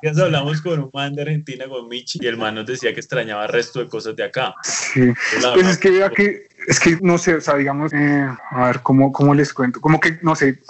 que 0.00 0.08
hablamos, 0.20 0.60
con 0.60 0.80
un 0.80 0.90
man 0.92 1.14
de 1.14 1.22
Argentina, 1.22 1.66
con 1.68 1.88
Michi, 1.88 2.18
y 2.22 2.26
el 2.26 2.36
man 2.36 2.54
nos 2.54 2.66
decía 2.66 2.92
que 2.94 3.00
extrañaba 3.00 3.44
el 3.44 3.52
resto 3.52 3.80
de 3.80 3.88
cosas 3.88 4.14
de 4.16 4.24
acá. 4.24 4.54
Sí. 4.62 5.12
Pues 5.54 5.66
es 5.66 5.78
que 5.78 5.90
vea 5.90 6.10
que, 6.10 6.48
es 6.66 6.80
que 6.80 6.98
no 7.00 7.18
sé, 7.18 7.34
o 7.34 7.40
sea, 7.40 7.56
digamos, 7.56 7.92
eh, 7.92 8.28
a 8.50 8.66
ver, 8.66 8.80
¿cómo, 8.82 9.12
¿cómo 9.12 9.34
les 9.34 9.52
cuento? 9.52 9.80
Como 9.80 10.00
que, 10.00 10.18
no 10.22 10.34
sé, 10.36 10.60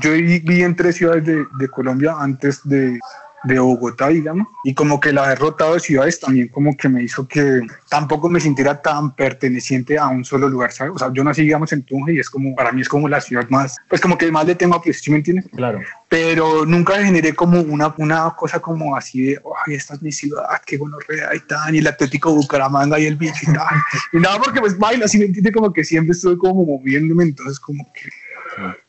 yo 0.00 0.12
viví 0.12 0.62
en 0.62 0.76
tres 0.76 0.96
ciudades 0.96 1.24
de, 1.24 1.44
de 1.58 1.68
Colombia 1.68 2.14
antes 2.18 2.60
de, 2.64 2.98
de 3.44 3.58
Bogotá, 3.58 4.08
digamos, 4.08 4.48
y 4.64 4.74
como 4.74 5.00
que 5.00 5.12
la 5.12 5.24
haber 5.24 5.38
rotado 5.38 5.74
de 5.74 5.80
ciudades 5.80 6.20
también 6.20 6.48
como 6.48 6.76
que 6.76 6.88
me 6.88 7.02
hizo 7.02 7.26
que 7.26 7.60
tampoco 7.88 8.28
me 8.28 8.40
sintiera 8.40 8.80
tan 8.80 9.14
perteneciente 9.14 9.98
a 9.98 10.08
un 10.08 10.24
solo 10.24 10.48
lugar, 10.48 10.72
¿sabes? 10.72 10.92
O 10.94 10.98
sea, 10.98 11.10
yo 11.12 11.24
nací, 11.24 11.42
digamos, 11.42 11.72
en 11.72 11.82
Tunja 11.82 12.12
y 12.12 12.18
es 12.18 12.28
como, 12.28 12.54
para 12.54 12.72
mí 12.72 12.82
es 12.82 12.88
como 12.88 13.08
la 13.08 13.20
ciudad 13.20 13.48
más, 13.48 13.76
pues 13.88 14.00
como 14.00 14.18
que 14.18 14.30
más 14.30 14.46
le 14.46 14.54
tengo 14.54 14.74
aprecio, 14.74 15.02
¿sí 15.02 15.10
me 15.10 15.18
entiendes? 15.18 15.46
Claro. 15.54 15.80
pero 16.08 16.66
nunca 16.66 17.02
generé 17.02 17.34
como 17.34 17.60
una, 17.60 17.94
una 17.98 18.34
cosa 18.36 18.60
como 18.60 18.96
así 18.96 19.22
de, 19.22 19.40
ay, 19.66 19.74
esta 19.74 19.94
es 19.94 20.02
mi 20.02 20.12
ciudad, 20.12 20.44
qué 20.66 20.76
gonorrea 20.76 21.34
y 21.34 21.40
tal, 21.40 21.74
y 21.74 21.78
el 21.78 21.86
Atlético 21.86 22.34
Bucaramanga 22.34 22.98
y 22.98 23.06
el 23.06 23.16
bicho 23.16 23.40
y 23.42 23.52
tal. 23.52 23.66
Y 24.12 24.18
nada, 24.18 24.38
porque 24.38 24.60
pues 24.60 24.76
baila, 24.76 25.04
así 25.04 25.18
me 25.18 25.26
entiende, 25.26 25.52
como 25.52 25.72
que 25.72 25.84
siempre 25.84 26.12
estoy 26.12 26.36
como 26.36 26.64
moviéndome, 26.64 27.24
entonces 27.24 27.60
como 27.60 27.84
que... 27.92 28.10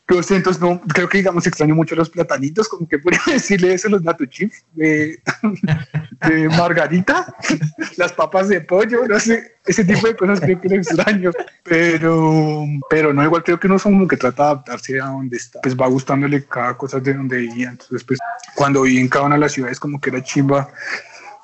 Creo 0.06 1.08
que 1.08 1.18
digamos 1.18 1.46
extraño 1.46 1.74
mucho 1.74 1.94
los 1.94 2.10
platanitos, 2.10 2.68
como 2.68 2.86
que 2.86 2.98
podría 2.98 3.20
decirle 3.26 3.74
eso, 3.74 3.88
los 3.88 4.02
nato 4.02 4.26
chips 4.26 4.64
de, 4.72 5.20
de 6.28 6.48
margarita, 6.50 7.34
las 7.96 8.12
papas 8.12 8.48
de 8.48 8.60
pollo, 8.60 9.06
no 9.06 9.18
sé, 9.18 9.56
ese 9.64 9.84
tipo 9.84 10.06
de 10.06 10.16
cosas 10.16 10.40
creo 10.40 10.60
que 10.60 10.68
lo 10.68 10.76
extraño, 10.76 11.30
pero, 11.62 12.64
pero 12.90 13.14
no, 13.14 13.24
igual 13.24 13.42
creo 13.42 13.58
que 13.58 13.68
uno 13.68 13.76
es 13.76 13.82
como 13.82 14.06
que 14.06 14.16
trata 14.16 14.42
de 14.42 14.50
adaptarse 14.50 15.00
a 15.00 15.06
donde 15.06 15.36
está, 15.36 15.60
pues 15.62 15.76
va 15.76 15.86
gustándole 15.86 16.44
cada 16.44 16.76
cosa 16.76 17.00
de 17.00 17.14
donde 17.14 17.38
vivía, 17.38 17.70
entonces 17.70 18.04
pues 18.04 18.18
cuando 18.54 18.82
viví 18.82 18.98
en 18.98 19.08
cada 19.08 19.26
una 19.26 19.36
de 19.36 19.40
las 19.42 19.52
ciudades 19.52 19.80
como 19.80 20.00
que 20.00 20.10
era 20.10 20.22
chimba 20.22 20.68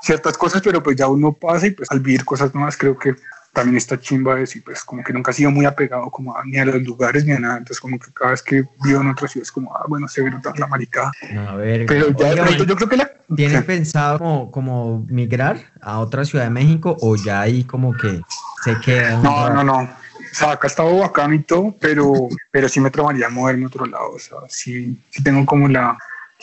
ciertas 0.02 0.36
cosas, 0.36 0.62
pero 0.62 0.82
pues 0.82 0.96
ya 0.96 1.08
uno 1.08 1.32
pasa 1.32 1.66
y 1.66 1.70
pues 1.70 1.90
al 1.90 2.00
vivir 2.00 2.24
cosas 2.24 2.54
nuevas 2.54 2.76
creo 2.76 2.98
que 2.98 3.14
también 3.52 3.76
está 3.76 3.98
chimba 3.98 4.34
de 4.34 4.40
decir, 4.42 4.62
pues 4.64 4.84
como 4.84 5.02
que 5.02 5.12
nunca 5.12 5.30
ha 5.30 5.34
sido 5.34 5.50
muy 5.50 5.64
apegado 5.66 6.10
como 6.10 6.36
a- 6.36 6.44
ni 6.44 6.58
a 6.58 6.64
los 6.64 6.82
lugares 6.82 7.24
ni 7.24 7.32
a 7.32 7.38
nada, 7.40 7.58
entonces 7.58 7.80
como 7.80 7.98
que 7.98 8.12
cada 8.12 8.30
vez 8.32 8.42
que 8.42 8.64
vivo 8.84 9.00
en 9.00 9.08
otra 9.08 9.26
ciudad 9.26 9.42
es 9.42 9.52
como, 9.52 9.74
ah, 9.76 9.84
bueno, 9.88 10.06
se 10.08 10.22
ve 10.22 10.30
la 10.56 10.66
maricada, 10.66 11.12
A 11.48 11.54
ver, 11.54 11.86
pero 11.86 12.10
ya 12.16 12.28
oiga, 12.30 12.44
pronto 12.44 12.64
yo 12.64 12.76
creo 12.76 12.88
que 12.88 12.96
la... 12.96 13.10
¿tiene 13.34 13.62
pensado 13.62 14.18
como, 14.18 14.50
como 14.50 15.06
migrar 15.08 15.58
a 15.80 15.98
otra 15.98 16.24
ciudad 16.24 16.44
de 16.44 16.50
México 16.50 16.96
o 17.00 17.16
ya 17.16 17.40
ahí 17.40 17.64
como 17.64 17.96
que 17.96 18.22
se 18.62 18.78
queda? 18.80 19.18
No, 19.22 19.48
rato? 19.48 19.54
no, 19.54 19.64
no. 19.64 19.78
O 19.82 20.34
sea, 20.34 20.52
acá 20.52 20.66
estaba 20.66 20.92
bacán 20.92 21.34
y 21.34 21.42
todo, 21.42 21.74
pero, 21.80 22.28
pero 22.50 22.68
sí 22.68 22.80
me 22.80 22.90
tramaría 22.90 23.28
moverme 23.28 23.64
a 23.64 23.68
otro 23.68 23.86
lado. 23.86 24.12
O 24.12 24.18
sea, 24.18 24.38
sí, 24.48 25.02
sí 25.10 25.22
tengo 25.22 25.44
como 25.46 25.68
la, 25.68 25.96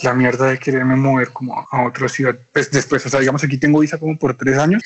la 0.04 0.14
mierda 0.14 0.48
de 0.48 0.58
quererme 0.60 0.96
mover 0.96 1.30
como 1.32 1.66
a 1.72 1.84
otra 1.84 2.10
ciudad. 2.10 2.38
Pues 2.52 2.72
después, 2.72 3.06
o 3.06 3.10
sea, 3.10 3.20
digamos, 3.20 3.44
aquí 3.44 3.58
tengo 3.58 3.80
visa 3.80 3.98
como 3.98 4.18
por 4.18 4.36
tres 4.36 4.58
años, 4.58 4.84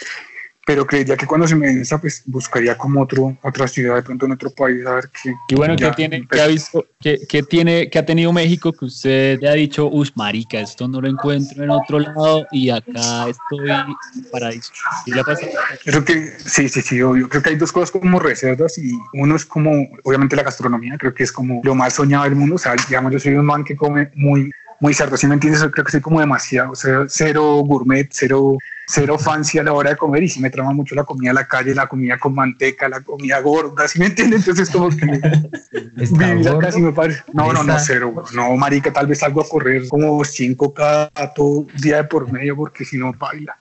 pero 0.69 0.85
creería 0.85 1.17
que 1.17 1.25
cuando 1.25 1.47
se 1.47 1.55
me 1.55 1.65
venza, 1.65 1.99
pues 1.99 2.21
buscaría 2.27 2.77
como 2.77 3.01
otro, 3.01 3.35
otra 3.41 3.67
ciudad, 3.67 3.95
de 3.95 4.03
pronto 4.03 4.27
en 4.27 4.33
otro 4.33 4.51
país, 4.51 4.85
a 4.85 4.93
ver 4.93 5.09
qué. 5.09 5.33
Y 5.47 5.55
bueno, 5.55 5.75
¿qué 5.75 5.89
tiene, 5.95 6.27
qué 6.29 6.41
ha 6.41 6.45
visto, 6.45 6.85
qué, 6.99 7.17
qué 7.27 7.41
tiene, 7.41 7.89
qué 7.89 7.97
ha 7.97 8.05
tenido 8.05 8.31
México 8.31 8.71
que 8.71 8.85
usted 8.85 9.39
le 9.41 9.49
ha 9.49 9.53
dicho, 9.53 9.89
uy, 9.89 10.11
marica, 10.13 10.59
esto 10.59 10.88
no 10.88 11.01
lo 11.01 11.07
encuentro 11.07 11.63
en 11.63 11.71
otro 11.71 11.97
lado 11.97 12.45
y 12.51 12.69
acá 12.69 13.27
estoy 13.27 13.67
en 13.71 14.23
paraíso? 14.31 14.71
¿Sí 15.03 15.11
le 15.11 15.21
ha 15.21 15.23
pasado? 15.23 15.51
Creo 15.83 16.05
que 16.05 16.33
sí, 16.38 16.69
sí, 16.69 16.83
sí, 16.83 17.01
obvio. 17.01 17.27
Creo 17.27 17.41
que 17.41 17.49
hay 17.49 17.55
dos 17.55 17.71
cosas 17.71 17.89
como 17.89 18.19
reservas 18.19 18.77
y 18.77 18.91
uno 19.13 19.38
es 19.38 19.45
como, 19.45 19.71
obviamente 20.03 20.35
la 20.35 20.43
gastronomía, 20.43 20.99
creo 20.99 21.15
que 21.15 21.23
es 21.23 21.31
como 21.31 21.61
lo 21.63 21.73
más 21.73 21.95
soñado 21.95 22.25
del 22.25 22.35
mundo. 22.35 22.57
O 22.57 22.59
sea, 22.59 22.75
digamos, 22.88 23.11
yo 23.11 23.19
soy 23.19 23.33
un 23.33 23.45
man 23.47 23.63
que 23.63 23.75
come 23.75 24.11
muy, 24.13 24.51
muy 24.79 24.93
cerdo, 24.93 25.17
¿sí 25.17 25.27
me 25.27 25.33
entiendes? 25.33 25.62
Yo 25.62 25.71
creo 25.71 25.86
que 25.86 25.91
soy 25.91 26.01
como 26.01 26.19
demasiado, 26.19 26.71
o 26.71 26.75
sea, 26.75 27.05
cero 27.07 27.62
gourmet, 27.65 28.07
cero, 28.12 28.57
cero 28.88 29.17
fancy 29.19 29.59
a 29.59 29.63
la 29.63 29.74
hora 29.74 29.91
de 29.91 29.98
comer 29.98 30.24
y 30.24 30.29
sí 30.29 30.39
me 30.39 30.50
trama 30.50 30.71
mucho 30.71 30.95
la 30.95 31.03
comida 31.03 31.31
a 31.31 31.33
la 31.33 31.48
calle, 31.48 31.75
la 31.75 31.88
comida 31.88 32.17
con 32.17 32.33
manteca, 32.33 32.88
la 32.88 33.01
comida 33.01 33.39
gorda, 33.41 33.88
¿sí 33.88 34.00
me 34.00 34.07
entiendes? 34.07 34.48
Entonces 34.48 34.69
como 34.69 34.89
que 34.89 35.05
¿Está 35.98 36.27
vivir 36.27 36.50
acá 36.50 36.71
sí 36.71 36.81
me 36.81 36.93
parece. 36.93 37.24
No, 37.33 37.51
no, 37.51 37.63
no, 37.63 37.77
cero, 37.79 38.24
no, 38.33 38.55
marica, 38.55 38.91
tal 38.91 39.07
vez 39.07 39.19
salgo 39.19 39.41
a 39.41 39.50
correr 39.50 39.88
como 39.88 40.24
cinco 40.24 40.74
cada 40.74 41.09
todo 41.36 41.65
día 41.81 41.98
de 41.98 42.03
por 42.05 42.31
medio 42.31 42.55
porque 42.55 42.86
si 42.86 42.98
no 42.98 43.13
baila. 43.13 43.57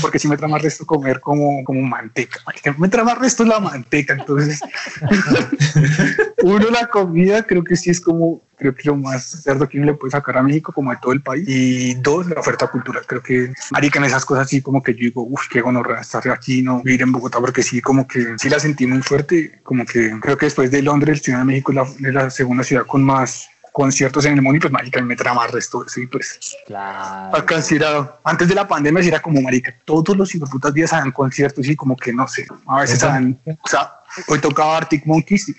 Porque 0.00 0.18
si 0.18 0.28
me 0.28 0.36
trama 0.36 0.58
resto 0.58 0.86
comer 0.86 1.20
como, 1.20 1.62
como 1.64 1.80
manteca. 1.82 2.40
Me 2.78 2.88
trama 2.88 3.14
resto 3.14 3.44
la 3.44 3.60
manteca, 3.60 4.14
entonces. 4.14 4.60
Uno 6.42 6.70
la 6.70 6.86
comida 6.86 7.42
creo 7.44 7.62
que 7.62 7.76
sí 7.76 7.90
es 7.90 8.00
como 8.00 8.42
creo 8.62 8.74
que 8.74 8.88
lo 8.88 8.96
más 8.96 9.42
cerdo 9.42 9.68
que 9.68 9.76
uno 9.76 9.86
le 9.86 9.94
puede 9.94 10.12
sacar 10.12 10.38
a 10.38 10.42
México 10.42 10.72
como 10.72 10.92
de 10.92 10.98
todo 11.02 11.12
el 11.12 11.20
país. 11.20 11.44
Y 11.48 11.94
dos 11.94 12.26
la 12.28 12.40
oferta 12.40 12.68
cultural 12.68 13.04
creo 13.06 13.22
que 13.22 13.52
marica 13.72 13.98
en 13.98 14.04
esas 14.04 14.24
cosas 14.24 14.46
así 14.46 14.62
como 14.62 14.82
que 14.82 14.94
yo 14.94 15.00
digo 15.00 15.22
uff 15.22 15.48
qué 15.50 15.60
gonorrea 15.60 16.00
estar 16.00 16.28
aquí 16.30 16.62
no 16.62 16.80
vivir 16.82 17.02
en 17.02 17.12
Bogotá 17.12 17.40
porque 17.40 17.62
sí 17.62 17.80
como 17.80 18.06
que 18.06 18.34
sí 18.38 18.48
la 18.48 18.60
sentí 18.60 18.86
muy 18.86 19.02
fuerte 19.02 19.60
como 19.64 19.84
que 19.84 20.18
creo 20.20 20.36
que 20.36 20.46
después 20.46 20.70
de 20.70 20.82
Londres 20.82 21.22
Ciudad 21.22 21.40
de 21.40 21.44
México 21.44 21.72
es 21.72 21.76
la, 21.76 22.12
la 22.22 22.30
segunda 22.30 22.62
ciudad 22.62 22.86
con 22.86 23.02
más 23.02 23.48
conciertos 23.72 24.26
en 24.26 24.34
el 24.34 24.42
mundo 24.42 24.58
y 24.58 24.60
pues 24.60 24.72
marica 24.72 25.00
me 25.00 25.16
trama 25.16 25.46
resto 25.46 25.84
sí 25.88 26.06
pues. 26.06 26.56
Claro. 26.66 27.36
acá 27.36 27.62
sí 27.62 27.76
era 27.76 28.18
antes 28.22 28.48
de 28.48 28.54
la 28.54 28.68
pandemia 28.68 29.02
sí 29.02 29.08
era 29.08 29.20
como 29.20 29.40
marica 29.40 29.74
todos 29.84 30.16
los 30.16 30.30
putas 30.50 30.74
días 30.74 30.92
hagan 30.92 31.10
conciertos 31.10 31.66
y 31.66 31.74
como 31.74 31.96
que 31.96 32.12
no 32.12 32.28
sé 32.28 32.46
a 32.66 32.80
veces 32.80 33.02
hagan 33.02 33.38
o 33.46 33.68
sea 33.68 33.92
hoy 34.28 34.38
tocaba 34.40 34.76
Arctic 34.76 35.06
Monkeys 35.06 35.54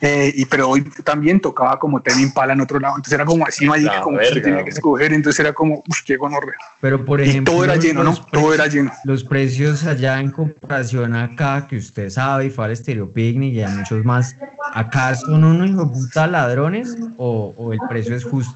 eh, 0.00 0.30
y 0.34 0.44
pero 0.44 0.68
hoy 0.68 0.82
también 1.04 1.40
tocaba 1.40 1.78
como 1.78 2.02
Tame 2.02 2.22
Impala 2.22 2.52
en 2.52 2.60
otro 2.60 2.78
lado 2.78 2.96
entonces 2.96 3.14
era 3.14 3.24
como 3.24 3.46
así 3.46 3.66
marica 3.66 4.00
como 4.02 4.18
que 4.18 4.24
verga, 4.26 4.42
tenía 4.42 4.64
que 4.64 4.70
escoger 4.70 5.12
entonces 5.12 5.40
era 5.40 5.52
como 5.52 5.82
uff 5.88 6.02
qué 6.04 6.16
gonorrea. 6.16 6.54
Pero 6.80 7.04
por 7.04 7.20
y 7.20 7.30
ejemplo, 7.30 7.54
todo 7.54 7.64
era 7.64 7.76
lleno 7.76 8.04
no 8.04 8.14
todo 8.26 8.54
era 8.54 8.66
lleno. 8.66 8.92
Los 9.04 9.24
precios 9.24 9.84
allá 9.84 10.20
en 10.20 10.30
comparación 10.30 11.14
acá, 11.14 11.66
que 11.66 11.78
usted 11.78 12.10
sabe, 12.10 12.46
y 12.46 12.50
fue 12.50 12.66
al 12.66 12.76
Stereo 12.76 13.10
Picnic 13.10 13.54
y 13.54 13.62
a 13.62 13.70
muchos 13.70 14.04
más, 14.04 14.36
¿acá 14.76 15.14
son 15.14 15.42
unos 15.42 15.70
hijo 15.70 15.90
puta 15.90 16.26
ladrones 16.26 16.96
o, 17.16 17.54
o 17.56 17.72
el 17.72 17.80
precio 17.88 18.14
es 18.14 18.24
justo? 18.24 18.54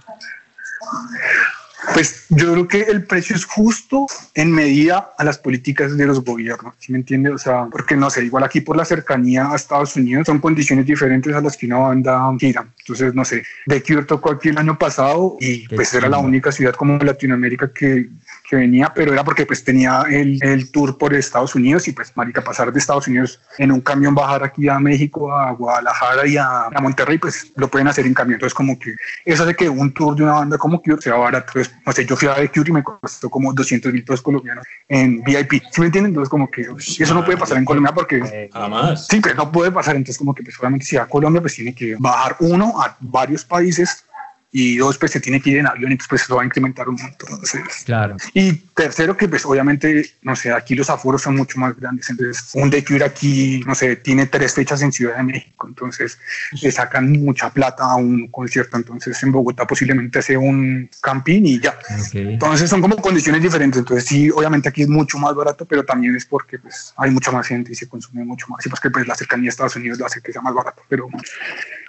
Pues 1.94 2.26
yo 2.28 2.52
creo 2.52 2.68
que 2.68 2.80
el 2.82 3.04
precio 3.04 3.34
es 3.34 3.44
justo 3.46 4.06
en 4.34 4.52
medida 4.52 5.12
a 5.16 5.24
las 5.24 5.38
políticas 5.38 5.96
de 5.96 6.06
los 6.06 6.22
gobiernos, 6.22 6.74
¿sí 6.78 6.92
me 6.92 6.98
entiende? 6.98 7.30
O 7.30 7.38
sea, 7.38 7.66
porque 7.70 7.96
no 7.96 8.10
sé, 8.10 8.22
igual 8.24 8.44
aquí 8.44 8.60
por 8.60 8.76
la 8.76 8.84
cercanía 8.84 9.50
a 9.50 9.56
Estados 9.56 9.96
Unidos 9.96 10.26
son 10.26 10.40
condiciones 10.40 10.84
diferentes 10.84 11.34
a 11.34 11.40
las 11.40 11.56
que 11.56 11.66
una 11.66 11.78
banda 11.78 12.30
gira. 12.38 12.66
Entonces, 12.80 13.14
no 13.14 13.24
sé, 13.24 13.42
The 13.66 13.82
Cure 13.82 14.04
tocó 14.04 14.30
aquí 14.30 14.50
el 14.50 14.58
año 14.58 14.78
pasado 14.78 15.36
y 15.40 15.66
pues 15.68 15.94
era 15.94 16.08
la 16.08 16.18
única 16.18 16.52
ciudad 16.52 16.74
como 16.74 16.98
Latinoamérica 16.98 17.72
que, 17.72 18.08
que 18.50 18.56
venía, 18.56 18.92
pero 18.92 19.12
era 19.12 19.22
porque 19.22 19.46
pues 19.46 19.62
tenía 19.62 20.02
el, 20.10 20.42
el 20.42 20.72
tour 20.72 20.98
por 20.98 21.14
Estados 21.14 21.54
Unidos 21.54 21.86
y 21.86 21.92
pues 21.92 22.10
marica, 22.16 22.42
pasar 22.42 22.72
de 22.72 22.80
Estados 22.80 23.06
Unidos 23.06 23.40
en 23.58 23.70
un 23.70 23.80
camión, 23.80 24.12
bajar 24.12 24.42
aquí 24.42 24.68
a 24.68 24.80
México, 24.80 25.32
a 25.32 25.52
Guadalajara 25.52 26.26
y 26.26 26.36
a, 26.36 26.64
a 26.64 26.80
Monterrey, 26.80 27.18
pues 27.18 27.52
lo 27.54 27.68
pueden 27.68 27.86
hacer 27.86 28.06
en 28.06 28.12
camión. 28.12 28.34
Entonces 28.34 28.52
como 28.52 28.76
que 28.76 28.96
eso 29.24 29.44
hace 29.44 29.54
que 29.54 29.68
un 29.68 29.94
tour 29.94 30.16
de 30.16 30.24
una 30.24 30.32
banda 30.32 30.58
como 30.58 30.82
Cure 30.82 31.00
sea 31.00 31.14
barato. 31.14 31.46
Entonces, 31.46 31.72
no 31.86 31.92
sé, 31.92 32.04
yo 32.04 32.16
fui 32.16 32.26
a 32.26 32.34
The 32.34 32.48
Cure 32.48 32.70
y 32.70 32.72
me 32.72 32.82
costó 32.82 33.30
como 33.30 33.52
200 33.52 33.92
mil 33.92 34.02
pesos 34.02 34.20
colombianos 34.20 34.66
en 34.88 35.22
VIP. 35.22 35.62
¿Sí 35.70 35.80
me 35.80 35.86
entienden? 35.86 36.10
Entonces 36.10 36.28
como 36.28 36.50
que 36.50 36.62
eso 36.62 37.14
no 37.14 37.24
puede 37.24 37.38
pasar 37.38 37.56
en 37.56 37.64
Colombia 37.64 37.94
porque... 37.94 38.50
Jamás. 38.52 39.06
Sí, 39.06 39.20
pero 39.20 39.36
no 39.36 39.52
puede 39.52 39.70
pasar. 39.70 39.94
Entonces, 39.94 40.18
como 40.18 40.34
que 40.34 40.42
pues, 40.42 40.58
obviamente 40.58 40.86
si 40.86 40.96
va 40.96 41.04
a 41.04 41.06
Colombia, 41.06 41.40
pues 41.40 41.54
tiene 41.54 41.72
que 41.72 41.94
bajar 42.00 42.34
uno 42.40 42.82
a 42.82 42.96
varios 42.98 43.44
países 43.44 44.04
y 44.52 44.78
dos, 44.78 44.98
pues 44.98 45.12
se 45.12 45.20
tiene 45.20 45.40
que 45.40 45.50
ir 45.50 45.58
en 45.58 45.66
avión. 45.66 45.92
Entonces, 45.92 46.08
pues 46.08 46.22
eso 46.22 46.34
va 46.36 46.42
a 46.42 46.44
incrementar 46.44 46.88
un 46.88 46.96
montón. 46.96 47.28
Entonces, 47.30 47.62
Claro. 47.84 48.16
y 48.34 48.52
tercero, 48.52 49.16
que 49.16 49.28
pues 49.28 49.44
obviamente, 49.44 50.10
no 50.22 50.34
sé, 50.34 50.52
aquí 50.52 50.74
los 50.74 50.90
aforos 50.90 51.22
son 51.22 51.36
mucho 51.36 51.58
más 51.60 51.76
grandes. 51.78 52.10
Entonces, 52.10 52.50
un 52.54 52.68
The 52.70 52.84
Cure 52.84 53.04
aquí, 53.04 53.62
no 53.66 53.74
sé, 53.76 53.96
tiene 53.96 54.26
tres 54.26 54.54
fechas 54.54 54.82
en 54.82 54.90
Ciudad 54.92 55.16
de 55.18 55.22
México. 55.22 55.68
Entonces, 55.68 56.18
le 56.60 56.72
sacan 56.72 57.12
mucha 57.12 57.50
plata 57.50 57.84
a 57.84 57.94
un 57.96 58.26
concierto. 58.28 58.76
Entonces, 58.76 59.22
en 59.22 59.30
Bogotá 59.30 59.66
posiblemente 59.66 60.18
hace 60.18 60.36
un 60.36 60.90
camping 61.00 61.42
y 61.44 61.60
ya. 61.60 61.78
Ok. 62.00 62.14
Entonces, 62.14 62.68
son 62.68 62.80
como 62.80 62.96
condiciones 62.96 63.42
diferentes. 63.42 63.78
Entonces, 63.78 64.04
sí, 64.08 64.30
obviamente 64.30 64.68
aquí 64.68 64.82
es 64.82 64.88
mucho 64.88 65.16
más 65.18 65.34
barato, 65.34 65.64
pero 65.64 65.84
también 65.84 66.16
es 66.16 66.26
porque 66.26 66.58
pues 66.58 66.92
hay 66.96 67.10
mucha 67.12 67.30
más 67.30 67.46
gente 67.46 67.70
y 67.70 67.74
se 67.76 67.88
consume 67.88 68.24
mucho 68.24 68.46
más. 68.48 68.66
Y 68.66 68.68
pues 68.68 68.80
que 68.80 68.90
pues 68.90 69.06
la 69.06 69.14
cercanía 69.14 69.48
a 69.48 69.50
Estados 69.50 69.76
Unidos 69.76 69.98
lo 69.98 70.06
hace 70.06 70.20
que 70.20 70.32
sea 70.32 70.42
más 70.42 70.54
barato. 70.54 70.82
Pero, 70.88 71.06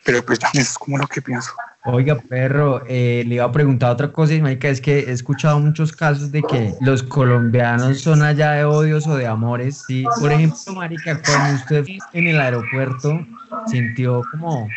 pero 0.05 0.23
pues 0.23 0.37
ya, 0.37 0.49
eso 0.53 0.61
es 0.61 0.77
como 0.77 0.97
lo 0.99 1.07
que 1.07 1.21
pienso. 1.21 1.51
Oiga, 1.83 2.15
perro, 2.51 2.83
eh, 2.87 3.23
le 3.25 3.35
iba 3.35 3.45
a 3.45 3.51
preguntar 3.51 3.91
otra 3.91 4.11
cosa, 4.11 4.33
marica, 4.41 4.67
es 4.67 4.81
que 4.81 4.99
he 4.99 5.11
escuchado 5.11 5.59
muchos 5.59 5.91
casos 5.91 6.31
de 6.31 6.41
que 6.41 6.73
los 6.81 7.01
colombianos 7.01 8.01
son 8.01 8.21
allá 8.21 8.51
de 8.51 8.65
odios 8.65 9.07
o 9.07 9.15
de 9.15 9.25
amores. 9.25 9.83
Sí, 9.87 10.03
por 10.19 10.31
ejemplo, 10.31 10.73
marica, 10.75 11.21
cuando 11.25 11.55
usted 11.55 11.85
en 12.13 12.27
el 12.27 12.39
aeropuerto 12.39 13.25
sintió 13.67 14.21
como, 14.31 14.67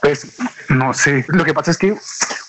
Pues 0.00 0.26
no 0.68 0.92
sé. 0.92 1.24
Lo 1.28 1.44
que 1.44 1.54
pasa 1.54 1.70
es 1.70 1.78
que 1.78 1.96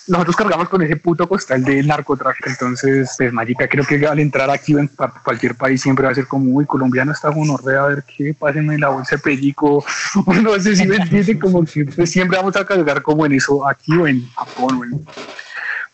nosotros 0.08 0.36
cargamos 0.36 0.68
con 0.68 0.82
ese 0.82 0.96
puto 0.96 1.28
costal 1.28 1.64
del 1.64 1.86
narcotráfico. 1.86 2.50
Entonces, 2.50 3.14
pues 3.16 3.32
marica, 3.32 3.66
creo 3.68 3.84
que 3.84 4.06
al 4.06 4.18
entrar 4.18 4.50
aquí 4.50 4.72
en 4.72 4.90
cualquier 5.24 5.54
país 5.54 5.80
siempre 5.80 6.04
va 6.04 6.12
a 6.12 6.14
ser 6.14 6.26
como, 6.26 6.52
uy, 6.52 6.66
colombiano 6.66 7.12
está 7.12 7.30
gonorrea, 7.30 7.84
a 7.84 7.86
ver 7.88 8.04
qué, 8.04 8.34
pásenme 8.34 8.78
la 8.78 8.90
bolsa 8.90 9.16
de 9.16 9.22
pellico. 9.22 9.84
No 10.42 10.60
sé 10.60 10.76
si 10.76 10.86
me 10.86 10.96
entiende, 10.96 11.38
como 11.38 11.64
que 11.64 11.84
pues, 11.84 12.10
siempre 12.10 12.36
vamos 12.36 12.56
a 12.56 12.64
cargar 12.64 13.02
como 13.02 13.26
en 13.26 13.32
eso 13.32 13.66
aquí 13.66 13.92
o 13.96 14.06
en 14.06 14.28
Japón 14.30 14.80
en, 14.84 15.06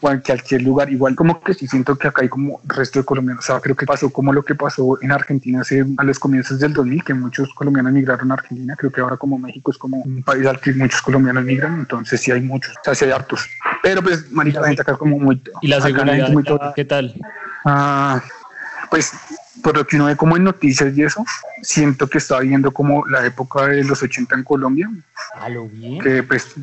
o 0.03 0.11
en 0.11 0.21
cualquier 0.21 0.63
lugar. 0.63 0.91
Igual 0.91 1.15
como 1.15 1.41
que 1.41 1.55
sí 1.55 1.67
siento 1.67 1.97
que 1.97 2.09
acá 2.09 2.23
hay 2.23 2.29
como 2.29 2.61
resto 2.65 2.99
de 2.99 3.05
colombianos. 3.05 3.45
O 3.45 3.47
sea, 3.47 3.61
creo 3.61 3.77
que 3.77 3.87
pasó 3.87 4.11
como 4.11 4.33
lo 4.33 4.45
que 4.45 4.55
pasó 4.55 4.99
en 5.01 5.13
Argentina 5.13 5.61
hace, 5.61 5.85
a 5.97 6.05
los 6.05 6.19
comienzos 6.19 6.59
del 6.59 6.73
2000, 6.73 7.05
que 7.05 7.15
muchos 7.15 7.55
colombianos 7.55 7.93
migraron 7.93 8.31
a 8.31 8.35
Argentina. 8.35 8.75
Creo 8.77 8.91
que 8.91 9.01
ahora 9.01 9.17
como 9.17 9.39
México 9.39 9.71
es 9.71 9.79
como 9.79 9.99
un 9.99 10.23
país 10.23 10.45
al 10.47 10.61
que 10.61 10.73
muchos 10.75 11.01
colombianos 11.01 11.45
migran, 11.45 11.75
entonces 11.81 12.21
sí 12.21 12.33
hay 12.33 12.41
muchos, 12.41 12.77
o 12.77 12.81
sea, 12.85 12.95
sí 12.95 13.05
hay 13.05 13.13
hartos. 13.13 13.49
Pero 13.83 14.03
pues, 14.03 14.31
marica, 14.33 14.61
la 14.61 14.69
gente 14.69 14.83
acá 14.83 14.97
como 14.97 15.19
muy... 15.19 15.41
y 15.61 15.69
la 15.69 15.81
seguridad, 15.81 16.27
gente 16.27 16.33
muy 16.33 16.45
¿qué 16.75 16.85
tal? 16.85 17.15
Ah, 17.65 18.21
pues 18.91 19.13
por 19.63 19.77
lo 19.77 19.87
que 19.87 19.97
uno 19.97 20.07
ve 20.07 20.17
como 20.17 20.37
en 20.37 20.45
noticias 20.45 20.97
y 20.97 21.03
eso, 21.03 21.25
siento 21.63 22.09
que 22.09 22.19
está 22.19 22.41
viendo 22.41 22.73
como 22.73 23.07
la 23.07 23.25
época 23.25 23.69
de 23.69 23.85
los 23.85 24.03
80 24.03 24.35
en 24.35 24.45
Colombia, 24.45 24.91
A 25.35 25.49
lo 25.49 25.69
bien. 25.69 26.01
que 26.01 26.23
pues 26.23 26.57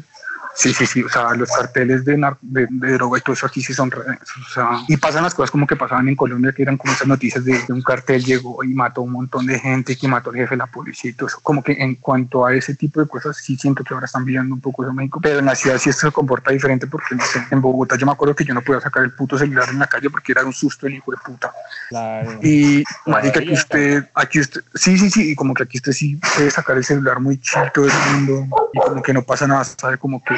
sí, 0.59 0.73
sí, 0.73 0.85
sí, 0.85 1.03
o 1.03 1.09
sea, 1.09 1.33
los 1.35 1.49
carteles 1.49 2.03
de, 2.03 2.17
de, 2.41 2.67
de 2.69 2.93
droga 2.93 3.17
y 3.17 3.21
todo 3.21 3.33
eso 3.33 3.45
aquí 3.45 3.61
sí 3.61 3.73
son 3.73 3.89
o 3.89 4.53
sea, 4.53 4.81
y 4.87 4.97
pasan 4.97 5.23
las 5.23 5.33
cosas 5.33 5.51
como 5.51 5.65
que 5.65 5.77
pasaban 5.77 6.09
en 6.09 6.15
Colombia, 6.15 6.51
que 6.51 6.63
eran 6.63 6.77
como 6.77 6.93
esas 6.93 7.07
noticias 7.07 7.45
de, 7.45 7.65
que 7.65 7.71
un 7.71 7.81
cartel 7.81 8.23
llegó 8.23 8.63
y 8.63 8.73
mató 8.73 9.01
a 9.01 9.03
un 9.05 9.13
montón 9.13 9.45
de 9.45 9.57
gente, 9.57 9.95
que 9.95 10.07
mató 10.07 10.31
al 10.31 10.35
jefe 10.35 10.51
de 10.51 10.57
la 10.57 10.67
policía 10.67 11.11
y 11.11 11.13
todo 11.13 11.27
eso, 11.27 11.39
como 11.41 11.63
que 11.63 11.71
en 11.71 11.95
cuanto 11.95 12.45
a 12.45 12.53
ese 12.53 12.75
tipo 12.75 12.99
de 12.99 13.07
cosas, 13.07 13.37
sí 13.37 13.55
siento 13.55 13.83
que 13.83 13.93
ahora 13.93 14.05
están 14.05 14.25
viviendo 14.25 14.53
un 14.53 14.61
poco 14.61 14.83
eso 14.83 14.89
en 14.89 14.97
México, 14.97 15.19
pero 15.21 15.39
en 15.39 15.45
la 15.45 15.55
ciudad 15.55 15.77
sí 15.77 15.89
esto 15.89 16.07
se 16.07 16.11
comporta 16.11 16.51
diferente 16.51 16.87
porque, 16.87 17.15
no 17.15 17.23
sé, 17.25 17.41
en 17.49 17.61
Bogotá 17.61 17.95
yo 17.95 18.05
me 18.05 18.11
acuerdo 18.11 18.35
que 18.35 18.43
yo 18.43 18.53
no 18.53 18.61
podía 18.61 18.81
sacar 18.81 19.03
el 19.03 19.13
puto 19.13 19.37
celular 19.37 19.69
en 19.69 19.79
la 19.79 19.87
calle 19.87 20.09
porque 20.09 20.33
era 20.33 20.43
un 20.43 20.53
susto 20.53 20.87
el 20.87 20.95
hijo 20.95 21.11
de 21.11 21.17
puta. 21.25 21.53
Claro. 21.89 22.39
Y 22.43 22.83
marica, 23.05 23.39
aquí 23.39 23.49
Todavía. 23.49 23.53
usted, 23.53 24.09
aquí 24.13 24.39
usted, 24.39 24.61
sí, 24.75 24.97
sí, 24.97 25.09
sí, 25.09 25.31
y 25.31 25.35
como 25.35 25.53
que 25.53 25.63
aquí 25.63 25.77
usted 25.77 25.93
sí 25.93 26.19
puede 26.35 26.51
sacar 26.51 26.77
el 26.77 26.83
celular 26.83 27.19
muy 27.19 27.39
chill 27.39 27.71
todo 27.73 27.85
el 27.85 27.93
mundo 28.13 28.47
y 28.73 28.79
como 28.79 29.01
que 29.01 29.13
no 29.13 29.21
pasa 29.23 29.47
nada, 29.47 29.63
sabe 29.63 29.97
como 29.97 30.21
que, 30.23 30.35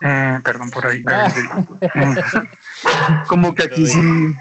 eh, 0.00 0.40
perdón 0.42 0.70
por 0.70 0.86
ahí, 0.86 1.04
eh, 1.08 2.14
como 3.28 3.54
que 3.54 3.64
aquí 3.64 3.86
sí, 3.86 4.34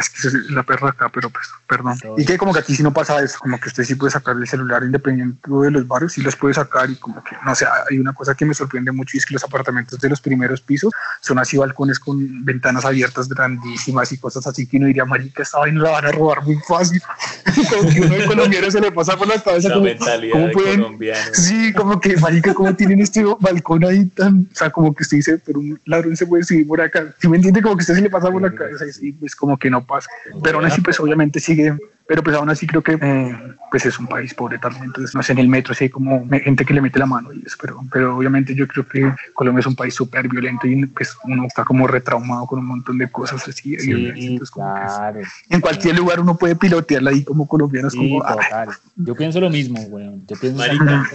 es 0.00 0.10
que 0.10 0.28
es 0.28 0.34
la 0.50 0.62
perra 0.62 0.90
acá, 0.90 1.10
pero 1.12 1.30
pues, 1.30 1.48
perdón, 1.66 1.98
y 2.16 2.24
que 2.24 2.38
como 2.38 2.52
que 2.52 2.60
aquí 2.60 2.74
sí 2.74 2.82
no 2.82 2.92
pasa 2.92 3.22
eso, 3.22 3.38
como 3.38 3.58
que 3.60 3.68
usted 3.68 3.84
sí 3.84 3.94
puede 3.94 4.12
sacar 4.12 4.36
el 4.36 4.46
celular 4.46 4.82
independiente 4.82 5.38
de 5.50 5.70
los 5.70 5.86
barrios, 5.86 6.12
sí 6.12 6.22
los 6.22 6.36
puede 6.36 6.54
sacar 6.54 6.90
y 6.90 6.96
como 6.96 7.22
que, 7.22 7.36
no 7.44 7.54
sé, 7.54 7.66
hay 7.90 7.98
una 7.98 8.12
cosa 8.12 8.34
que 8.34 8.44
me 8.44 8.54
sorprende 8.54 8.92
mucho 8.92 9.16
y 9.16 9.18
es 9.18 9.26
que 9.26 9.34
los 9.34 9.44
apartamentos 9.44 9.98
de 9.98 10.08
los 10.08 10.20
primeros 10.20 10.60
pisos 10.60 10.92
son 11.20 11.38
así 11.38 11.56
balcones 11.56 11.98
con 11.98 12.44
ventanas 12.44 12.84
abiertas 12.84 13.28
grandísimas 13.28 14.12
y 14.12 14.18
cosas 14.18 14.46
así 14.46 14.66
que 14.66 14.76
uno 14.76 14.86
diría, 14.86 15.04
marica, 15.04 15.42
esta 15.42 15.58
vaina 15.58 15.82
la 15.82 15.90
van 15.90 16.06
a 16.06 16.12
robar 16.12 16.42
muy 16.44 16.56
fácil. 16.66 17.00
como 17.70 17.90
que 17.90 18.00
uno 18.00 18.14
de 18.14 18.26
colombiano 18.26 18.70
se 18.70 18.80
le 18.80 18.92
pasa 18.92 19.16
por 19.16 19.26
la 19.26 19.42
cabeza 19.42 19.68
La 19.68 19.74
como, 19.74 19.86
mentalidad 19.86 20.32
¿cómo 20.32 20.46
de 20.46 20.52
pueden? 20.52 20.82
colombiano. 20.82 21.30
Sí, 21.32 21.72
como 21.72 22.00
que, 22.00 22.16
marica, 22.16 22.54
¿cómo 22.54 22.74
tienen 22.74 23.00
este 23.00 23.24
balcón 23.40 23.84
ahí 23.84 24.06
tan, 24.06 24.48
o 24.52 24.54
sea, 24.54 24.70
como 24.70 24.94
que 24.94 25.02
usted 25.02 25.16
dice, 25.18 25.38
pero 25.44 25.60
un 25.60 25.80
ladrón 25.84 26.16
se 26.16 26.26
puede 26.26 26.44
subir 26.44 26.66
por 26.66 26.80
acá. 26.80 27.14
Si 27.18 27.28
me 27.28 27.36
entiende, 27.36 27.62
como 27.62 27.76
que 27.76 27.82
usted 27.82 27.94
se 27.94 28.02
le 28.02 28.10
pasa 28.10 28.30
por 28.30 28.42
la 28.42 28.54
cabeza 28.54 28.86
y 28.86 28.92
sí, 28.92 29.12
pues 29.12 29.34
como 29.34 29.56
que 29.58 29.70
no 29.70 29.84
pasa. 29.88 30.08
Pero 30.44 30.58
aún 30.58 30.66
así, 30.66 30.80
pues 30.80 31.00
obviamente 31.00 31.40
sigue, 31.40 31.76
pero 32.06 32.22
pues 32.22 32.36
aún 32.36 32.48
así 32.50 32.66
creo 32.66 32.82
que, 32.82 32.92
eh, 33.00 33.38
pues 33.70 33.84
es 33.86 33.98
un 33.98 34.06
país 34.06 34.32
pobre 34.34 34.58
también. 34.58 34.84
Entonces, 34.84 35.14
no 35.14 35.22
sé, 35.22 35.32
en 35.32 35.38
el 35.40 35.48
metro 35.48 35.74
sí 35.74 35.84
hay 35.84 35.90
como 35.90 36.26
gente 36.28 36.64
que 36.64 36.72
le 36.74 36.80
mete 36.80 36.98
la 36.98 37.06
mano 37.06 37.32
y 37.32 37.42
eso, 37.44 37.56
pero, 37.60 37.80
pero 37.92 38.16
obviamente 38.16 38.54
yo 38.54 38.66
creo 38.68 38.86
que 38.86 39.12
Colombia 39.34 39.60
es 39.60 39.66
un 39.66 39.74
país 39.74 39.94
súper 39.94 40.28
violento 40.28 40.66
y 40.66 40.86
pues 40.86 41.16
uno 41.24 41.44
está 41.46 41.64
como 41.64 41.86
retraumado 41.86 42.46
con 42.46 42.60
un 42.60 42.66
montón 42.66 42.96
de 42.98 43.10
cosas 43.10 43.46
así. 43.48 43.76
Sí, 43.78 43.90
entonces, 43.92 44.50
como 44.50 44.72
que 44.74 44.84
es- 44.86 44.92
claro. 44.92 45.20
en 45.50 45.60
cualquier 45.60 45.96
lugar 45.96 46.20
uno 46.20 46.36
puede 46.36 46.54
pilotearla 46.54 47.10
ahí 47.10 47.24
como 47.24 47.48
colombianos, 47.48 47.92
Sí, 47.94 47.98
como, 47.98 48.22
ah, 48.22 48.36
total. 48.36 48.68
Yo 48.96 49.16
pienso 49.16 49.40
lo 49.40 49.50
mismo, 49.50 49.80
weón. 49.82 50.24
Yo 50.26 50.36
pienso 50.38 50.58
Marica. 50.58 51.10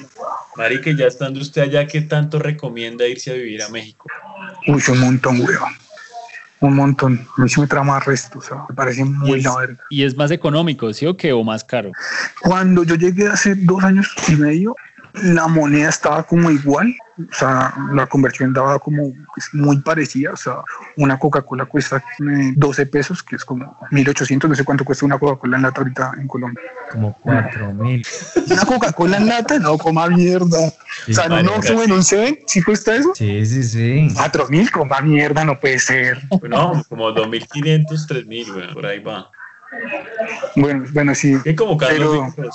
Marica, 0.56 0.92
ya 0.92 1.08
estando 1.08 1.40
usted 1.40 1.64
allá, 1.64 1.88
¿qué 1.88 2.02
tanto 2.02 2.38
recomienda 2.40 3.08
irse 3.08 3.32
a 3.32 3.34
vivir 3.34 3.64
a 3.64 3.70
México? 3.70 4.08
Uy, 4.68 4.82
un 4.92 5.00
montón, 5.00 5.40
weón. 5.42 5.83
Un 6.64 6.76
montón. 6.78 7.20
A 7.38 7.42
mí 7.42 7.50
sí 7.50 7.60
me 7.60 7.68
trama 7.68 8.00
resto, 8.00 8.40
o 8.40 8.42
sea, 8.42 8.64
me 8.70 8.74
parece 8.74 9.04
muy 9.04 9.40
es- 9.40 9.44
la 9.44 9.58
verga. 9.58 9.84
Y 9.90 10.04
es 10.04 10.16
más 10.16 10.32
económico, 10.32 10.94
¿sí 10.94 11.06
o 11.06 11.18
qué? 11.18 11.34
O 11.34 11.44
más 11.44 11.62
caro. 11.62 11.92
Cuando 12.42 12.86
yo 12.86 12.96
llegué 12.96 13.28
hace 13.28 13.54
dos 13.56 13.84
años 13.84 14.10
y 14.30 14.36
medio, 14.38 14.74
la 15.14 15.48
moneda 15.48 15.90
estaba 15.90 16.24
como 16.24 16.50
igual, 16.50 16.96
o 17.18 17.34
sea, 17.34 17.74
la 17.92 18.08
conversión 18.08 18.52
daba 18.52 18.80
como 18.80 19.14
pues, 19.34 19.50
muy 19.54 19.80
parecida, 19.80 20.32
o 20.34 20.38
sea, 20.38 20.56
una 20.98 21.20
Coca-Cola 21.20 21.66
cuesta 21.66 21.98
eh, 21.98 22.54
12 22.56 22.86
pesos, 22.88 23.22
que 23.22 23.36
es 23.36 23.46
como 23.46 23.78
1800, 23.92 24.50
no 24.50 24.56
sé 24.56 24.64
cuánto 24.64 24.84
cuesta 24.84 25.06
una 25.06 25.20
Coca-Cola 25.20 25.58
en 25.58 25.64
lata 25.64 25.82
ahorita 25.82 26.14
en 26.20 26.28
Colombia. 26.28 26.64
Como 26.92 27.14
cuatro 27.22 27.74
mil. 27.74 28.06
Una 28.50 28.66
Coca-Cola 28.66 29.18
en 29.18 29.28
lata, 29.28 29.60
no, 29.60 29.78
coma 29.78 30.08
mierda. 30.10 30.60
o 30.60 31.14
sea, 31.14 31.28
no, 31.28 31.44
no, 31.44 31.58
marica, 31.58 31.84
en 31.84 31.92
un 31.92 32.04
Seven, 32.04 32.40
¿sí 32.48 32.64
cuesta 32.64 32.96
eso? 32.96 33.14
Sí, 33.16 33.46
sí, 33.46 33.64
sí. 33.64 34.08
4000, 34.16 34.72
coma 34.72 35.00
mierda, 35.02 35.46
no 35.46 35.60
puede 35.60 35.78
ser. 35.78 36.22
No, 36.50 36.84
como 36.90 37.12
2500, 37.12 38.08
3000, 38.08 38.52
weón, 38.52 38.74
por 38.74 38.86
ahí 38.86 39.00
va. 39.00 39.30
Bueno, 40.56 40.86
bueno, 40.94 41.16
sí. 41.16 41.36
Es 41.46 41.56
como 41.56 41.78
Carlos 41.78 42.32
Pero- 42.36 42.52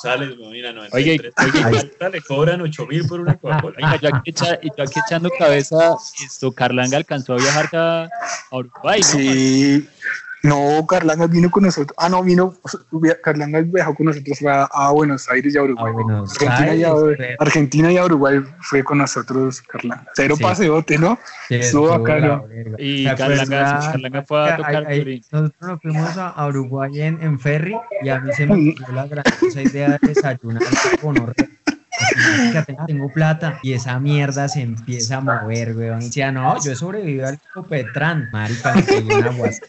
Oye, 0.92 1.18
93. 1.18 1.32
Oye, 1.66 1.90
le 2.12 2.20
cobran 2.22 2.60
8000 2.60 3.06
por 3.08 3.20
una 3.20 3.34
Coca-Cola. 3.37 3.76
Aquí, 3.82 4.30
echa- 4.30 4.58
yo 4.62 4.84
aquí 4.84 5.00
echando 5.06 5.30
cabeza, 5.38 5.96
esto, 6.25 6.52
Carlanga 6.52 6.96
alcanzó 6.96 7.34
a 7.34 7.37
viajar 7.37 7.68
a, 7.75 8.08
Uruguay, 8.52 9.00
¿no? 9.00 9.06
Sí. 9.08 9.88
No, 9.88 9.94
Carlanga 10.87 11.26
vino 11.26 11.50
con 11.50 11.64
nosotros. 11.64 11.95
Ah, 11.99 12.09
no, 12.09 12.23
vino. 12.23 12.54
Carlanga 13.23 13.61
viajó 13.61 13.95
con 13.95 14.07
nosotros 14.07 14.38
fue 14.38 14.52
a, 14.52 14.64
a 14.73 14.92
Buenos 14.92 15.28
Aires 15.30 15.54
y 15.54 15.59
a 15.59 15.61
A 15.61 15.64
Uruguay. 15.64 15.92
Buenos 15.92 16.30
Argentina, 16.40 16.75
y 16.75 16.85
a. 16.85 16.92
Argentina 17.40 17.92
y 17.92 17.97
a 17.97 18.04
Uruguay 18.04 18.40
fue 18.61 18.85
con 18.85 18.99
nosotros, 18.99 19.61
Carlanga. 19.62 20.07
Cero 20.14 20.37
Sí. 20.37 20.42
paseote, 20.42 20.99
¿no? 20.99 21.18
Sí, 21.49 21.57
Estuvo 21.57 22.00
verga. 22.02 22.42
Y 22.78 23.04
¿Te 23.04 23.14
Carlanga, 23.16 23.42
acuerdas? 23.42 23.88
Carlanga 23.88 24.23
fue 24.23 24.50
a 24.50 24.57
tocar 24.57 24.76
Ahí- 24.76 24.85
ahí- 24.87 25.04
violín. 25.04 25.23
Nosotros 25.33 25.68
nos 25.71 25.80
fuimos 25.83 26.16
a, 26.16 26.28
a 26.28 26.47
Uruguay 26.47 27.00
en, 27.02 27.23
en 27.23 27.38
ferry 27.40 27.76
y 28.02 28.09
a 28.09 28.21
mí 28.21 28.33
se 28.33 28.47
me 28.47 28.71
ocurrió 28.71 28.95
la 28.95 29.07
grandiosa 29.07 29.62
idea 29.62 29.88
de 29.90 29.99
desayunar 30.09 30.62
con 31.02 31.16
marica, 31.16 32.64
tengo, 32.87 33.09
plata 33.12 33.59
y 33.62 33.73
esa 33.73 33.99
mierda 33.99 34.49
se 34.49 34.61
empieza 34.62 35.16
a 35.16 35.21
mover, 35.21 35.76
weón. 35.76 36.00
Y 36.02 36.04
decía, 36.07 36.30
no, 36.30 36.62
yo 36.62 36.73
he 36.73 36.76
sobrevivido 36.76 37.26
al 37.26 37.40
Copetrán. 37.52 38.28
Marica, 38.33 38.75
me 38.75 39.14
una 39.16 39.30
guasca 39.30 39.66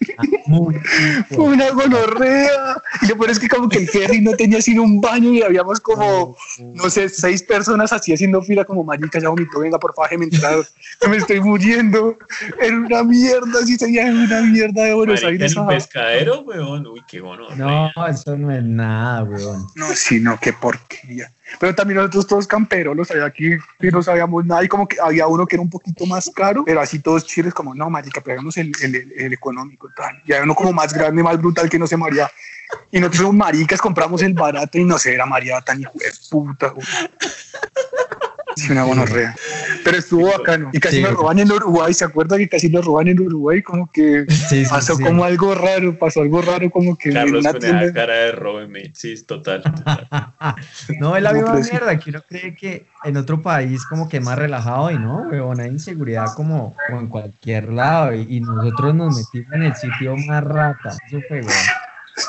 muy 0.50 0.76
Fue 0.80 1.24
rico. 1.30 1.44
una 1.44 1.70
gonorrea. 1.72 2.76
Y 3.02 3.08
lo 3.08 3.18
peor 3.18 3.30
es 3.30 3.40
que 3.40 3.48
como 3.48 3.70
que 3.70 3.78
el 3.78 3.88
ferry 3.88 4.22
no 4.22 4.32
tenía 4.34 4.62
sino 4.62 4.84
un 4.84 5.00
baño 5.00 5.32
y 5.32 5.42
habíamos 5.42 5.80
como, 5.80 6.36
no 6.74 6.90
sé, 6.90 7.08
seis 7.10 7.44
personas 7.44 7.94
así 7.94 8.14
haciendo 8.14 8.42
fila 8.42 8.66
como 8.66 8.84
marica, 8.84 9.20
ya 9.20 9.30
vomitó, 9.30 9.60
venga, 9.60 9.80
por 9.80 9.94
favor, 9.94 10.10
déjeme 10.10 10.26
entrar. 10.26 10.56
Me 11.10 11.18
estoy 11.18 11.40
muriendo. 11.40 12.18
Era 12.60 12.76
una 12.76 13.04
mierda, 13.04 13.66
sí 13.66 13.78
sería 13.78 14.06
una 14.06 14.42
mierda 14.42 14.84
de 14.84 14.94
Buenos 14.94 15.24
Marica, 15.24 15.28
Aires. 15.46 15.52
en 15.54 15.60
un 15.60 15.66
ah. 15.66 15.70
pescadero, 15.70 16.42
weón. 16.42 16.88
Uy, 16.88 17.02
qué 17.08 17.22
bueno. 17.22 17.48
No, 17.56 17.90
eso 18.08 18.38
no 18.38 18.52
es 18.52 18.64
nada, 18.64 19.24
weón. 19.24 19.66
No, 19.76 19.88
sí, 19.94 20.20
no, 20.20 20.38
qué 20.40 20.54
porquería. 20.54 21.32
Pero 21.60 21.74
también 21.74 21.98
nosotros 21.98 22.28
todos 22.28 22.46
camperolos, 22.48 23.10
había 23.10 23.26
aquí 23.26 23.54
y 23.80 23.88
no 23.88 24.04
sabíamos 24.04 24.46
nada 24.46 24.64
y 24.64 24.68
como 24.68 24.88
que 24.88 24.98
había 25.02 25.26
uno 25.26 25.48
que 25.48 25.56
era 25.56 25.64
un 25.64 25.70
poquito 25.70 26.06
más 26.06 26.30
caro, 26.36 26.64
pero 26.64 26.80
así 26.80 27.00
todos 27.00 27.26
chiles 27.26 27.56
como, 27.56 27.74
no, 27.74 27.90
marica, 27.90 28.22
pegamos 28.22 28.56
el, 28.58 28.72
el, 28.84 28.96
el- 28.96 29.12
el 29.18 29.34
económico 29.34 29.90
tal. 29.96 30.22
Y 30.28 30.34
uno 30.44 30.56
como 30.56 30.74
más 30.74 30.94
grande, 30.94 31.24
más 31.24 31.38
brutal 31.38 31.70
que 31.70 31.80
no 31.80 31.88
se 31.88 31.98
maría. 31.98 32.32
Y 32.92 33.00
nosotros 33.00 33.22
somos 33.22 33.36
maricas, 33.36 33.82
compramos 33.82 34.22
el 34.22 34.34
barato 34.34 34.78
y 34.78 34.84
no 34.84 34.98
sé, 34.98 35.14
era 35.14 35.26
María 35.26 35.60
tan 35.62 35.82
hijo 35.82 35.92
de 35.96 36.12
puta. 36.30 36.74
Sí, 38.56 38.72
una 38.72 38.84
gonorrea. 38.84 39.36
Pero 39.84 39.98
estuvo 39.98 40.28
bacano. 40.32 40.70
Y 40.74 40.80
casi 40.80 40.98
Sí. 40.98 41.02
nos 41.04 41.14
roban 41.14 41.40
en 41.40 41.52
Uruguay, 41.52 41.94
¿se 41.94 42.06
acuerda 42.06 42.38
que 42.38 42.48
casi 42.50 42.70
nos 42.70 42.86
roban 42.86 43.08
en 43.08 43.20
Uruguay? 43.20 43.62
Como 43.62 43.90
que 43.92 44.26
Sí, 44.30 44.66
sí, 44.66 44.70
pasó 44.70 44.96
sí. 44.96 45.04
como 45.04 45.24
algo 45.24 45.56
raro, 45.56 45.98
pasó 45.98 46.22
algo 46.22 46.42
raro 46.42 46.70
como 46.70 46.98
que 46.98 47.12
Carlos 47.14 47.46
con 47.46 47.60
cara 47.94 48.14
de 48.14 48.32
Robin 48.34 48.94
Sí, 48.94 49.16
total. 49.26 49.64
total. 49.64 50.08
No, 51.00 51.16
es 51.16 51.24
la 51.24 51.30
¿Cómo 51.30 51.42
misma 51.42 51.54
crees? 51.56 51.72
mierda, 51.72 51.98
que 52.00 52.10
uno 52.10 52.22
cree 52.28 52.56
que 52.56 52.86
en 53.04 53.18
otro 53.18 53.42
país 53.42 53.86
como 53.86 54.08
que 54.10 54.18
es 54.18 54.24
más 54.24 54.38
relajado 54.38 54.92
y 54.92 54.98
no, 55.00 55.28
weón, 55.32 55.60
hay 55.60 55.70
inseguridad 55.70 56.28
como, 56.36 56.76
como 56.88 57.00
en 57.02 57.08
cualquier 57.08 57.72
lado 57.72 58.14
y, 58.14 58.26
y 58.38 58.42
nosotros 58.42 58.94
nos 58.96 59.16
metimos 59.16 59.54
en 59.54 59.64
el 59.64 59.76
sitio 59.76 60.16
más 60.18 60.44
rata, 60.44 60.98
eso 61.08 61.20
fue, 61.28 61.42
weón. 61.42 61.54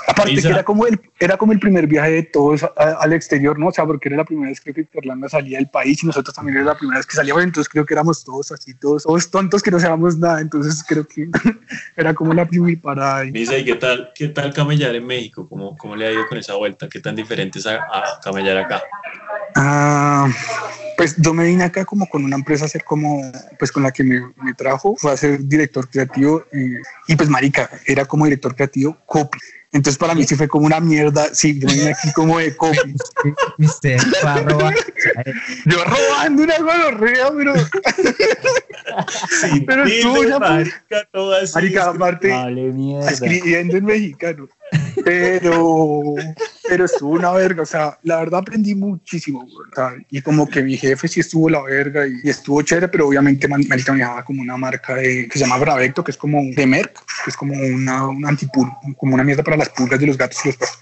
Aparte 0.06 0.32
Isa. 0.32 0.48
que 0.48 0.54
era 0.54 0.64
como, 0.64 0.86
el, 0.86 1.00
era 1.18 1.36
como 1.36 1.52
el 1.52 1.58
primer 1.60 1.86
viaje 1.86 2.10
de 2.12 2.22
todos 2.24 2.62
a- 2.62 2.68
al 3.00 3.12
exterior, 3.12 3.58
¿no? 3.58 3.68
O 3.68 3.72
sea, 3.72 3.86
porque 3.86 4.08
era 4.08 4.16
la 4.18 4.24
primera 4.24 4.48
vez 4.50 4.60
creo 4.60 4.74
que 4.74 4.86
Irlanda 4.94 5.28
salía 5.28 5.58
del 5.58 5.68
país 5.68 6.02
y 6.02 6.06
nosotros 6.06 6.34
también 6.34 6.56
era 6.58 6.66
la 6.66 6.74
primera 6.76 6.98
vez 6.98 7.06
que 7.06 7.16
salíamos, 7.16 7.42
entonces 7.44 7.68
creo 7.70 7.84
que 7.86 7.94
éramos 7.94 8.24
todos 8.24 8.52
así, 8.52 8.74
todos, 8.74 9.02
todos 9.04 9.30
tontos 9.30 9.62
que 9.62 9.70
no 9.70 9.80
sabíamos 9.80 10.16
nada, 10.18 10.40
entonces 10.40 10.84
creo 10.86 11.06
que 11.06 11.28
era 11.96 12.14
como 12.14 12.32
la 12.34 12.46
primera 12.46 12.80
parada. 12.80 13.24
Misa, 13.24 13.56
¿y 13.56 13.64
qué 13.64 13.74
tal, 13.76 14.10
qué 14.14 14.28
tal 14.28 14.52
camellar 14.52 14.94
en 14.94 15.06
México? 15.06 15.48
¿Cómo, 15.48 15.76
¿Cómo 15.76 15.96
le 15.96 16.06
ha 16.06 16.12
ido 16.12 16.26
con 16.28 16.38
esa 16.38 16.54
vuelta? 16.54 16.88
¿Qué 16.88 17.00
tan 17.00 17.16
diferente 17.16 17.58
es 17.58 17.66
a, 17.66 17.76
a 17.76 18.20
camellar 18.22 18.56
acá? 18.58 18.82
Ah, 19.56 20.28
pues 21.00 21.16
yo 21.16 21.32
me 21.32 21.46
vine 21.46 21.64
acá 21.64 21.86
como 21.86 22.06
con 22.06 22.26
una 22.26 22.36
empresa 22.36 22.66
a 22.66 22.68
ser 22.68 22.84
como, 22.84 23.22
pues 23.58 23.72
con 23.72 23.82
la 23.82 23.90
que 23.90 24.04
me, 24.04 24.20
me 24.42 24.52
trajo, 24.52 24.94
fue 24.98 25.10
a 25.10 25.16
ser 25.16 25.42
director 25.48 25.88
creativo 25.88 26.44
eh, 26.52 26.74
y 27.08 27.16
pues 27.16 27.30
marica, 27.30 27.70
era 27.86 28.04
como 28.04 28.26
director 28.26 28.54
creativo 28.54 28.98
copy. 29.06 29.38
Entonces 29.72 29.96
para 29.96 30.14
mí 30.14 30.24
sí 30.24 30.34
fue 30.34 30.46
como 30.46 30.66
una 30.66 30.78
mierda, 30.78 31.32
sí, 31.32 31.58
yo 31.58 31.68
vine 31.68 31.92
aquí 31.92 32.12
como 32.12 32.38
de 32.38 32.54
copy. 32.54 32.94
Usted 33.58 33.96
a 34.22 34.40
robar, 34.40 34.74
Yo 35.64 35.84
robando 35.84 36.42
una 36.42 36.58
gonorrea, 36.58 37.30
pero 37.34 37.54
Sin 39.40 39.64
Pero 39.64 39.84
tilde, 39.84 40.02
tú 40.02 40.28
ya, 40.28 40.38
pues. 40.38 40.50
marica, 40.50 41.08
todo 41.12 41.34
así. 41.34 41.54
marica, 41.54 41.88
aparte... 41.88 42.28
Vale, 42.28 42.72
escribiendo 43.08 43.76
en 43.76 43.84
mexicano. 43.84 44.48
Pero, 45.04 46.14
pero 46.68 46.84
estuvo 46.84 47.10
una 47.12 47.32
verga, 47.32 47.62
o 47.62 47.66
sea, 47.66 47.98
la 48.02 48.16
verdad 48.16 48.40
aprendí 48.40 48.74
muchísimo, 48.74 49.46
sea, 49.74 49.94
y 50.10 50.20
como 50.22 50.48
que 50.48 50.62
mi 50.62 50.76
jefe 50.90 51.08
sí 51.08 51.20
estuvo 51.20 51.48
la 51.48 51.62
verga 51.62 52.06
y, 52.06 52.20
y 52.22 52.30
estuvo 52.30 52.62
chévere, 52.62 52.88
pero 52.88 53.08
obviamente 53.08 53.48
Marica 53.48 53.92
manejaba 53.92 54.24
como 54.24 54.42
una 54.42 54.56
marca 54.56 54.94
de, 54.94 55.28
que 55.28 55.38
se 55.38 55.44
llama 55.44 55.58
Bravecto, 55.58 56.04
que 56.04 56.10
es 56.10 56.16
como 56.16 56.40
de 56.54 56.66
Merck, 56.66 56.92
que 57.24 57.30
es 57.30 57.36
como 57.36 57.54
una, 57.54 58.08
un 58.08 58.26
antipul, 58.26 58.68
como 58.96 59.14
una 59.14 59.24
mierda 59.24 59.42
para 59.42 59.56
las 59.56 59.68
pulgas 59.70 60.00
de 60.00 60.06
los 60.06 60.16
gatos 60.16 60.44
y 60.44 60.48
los 60.48 60.56
perros. 60.56 60.78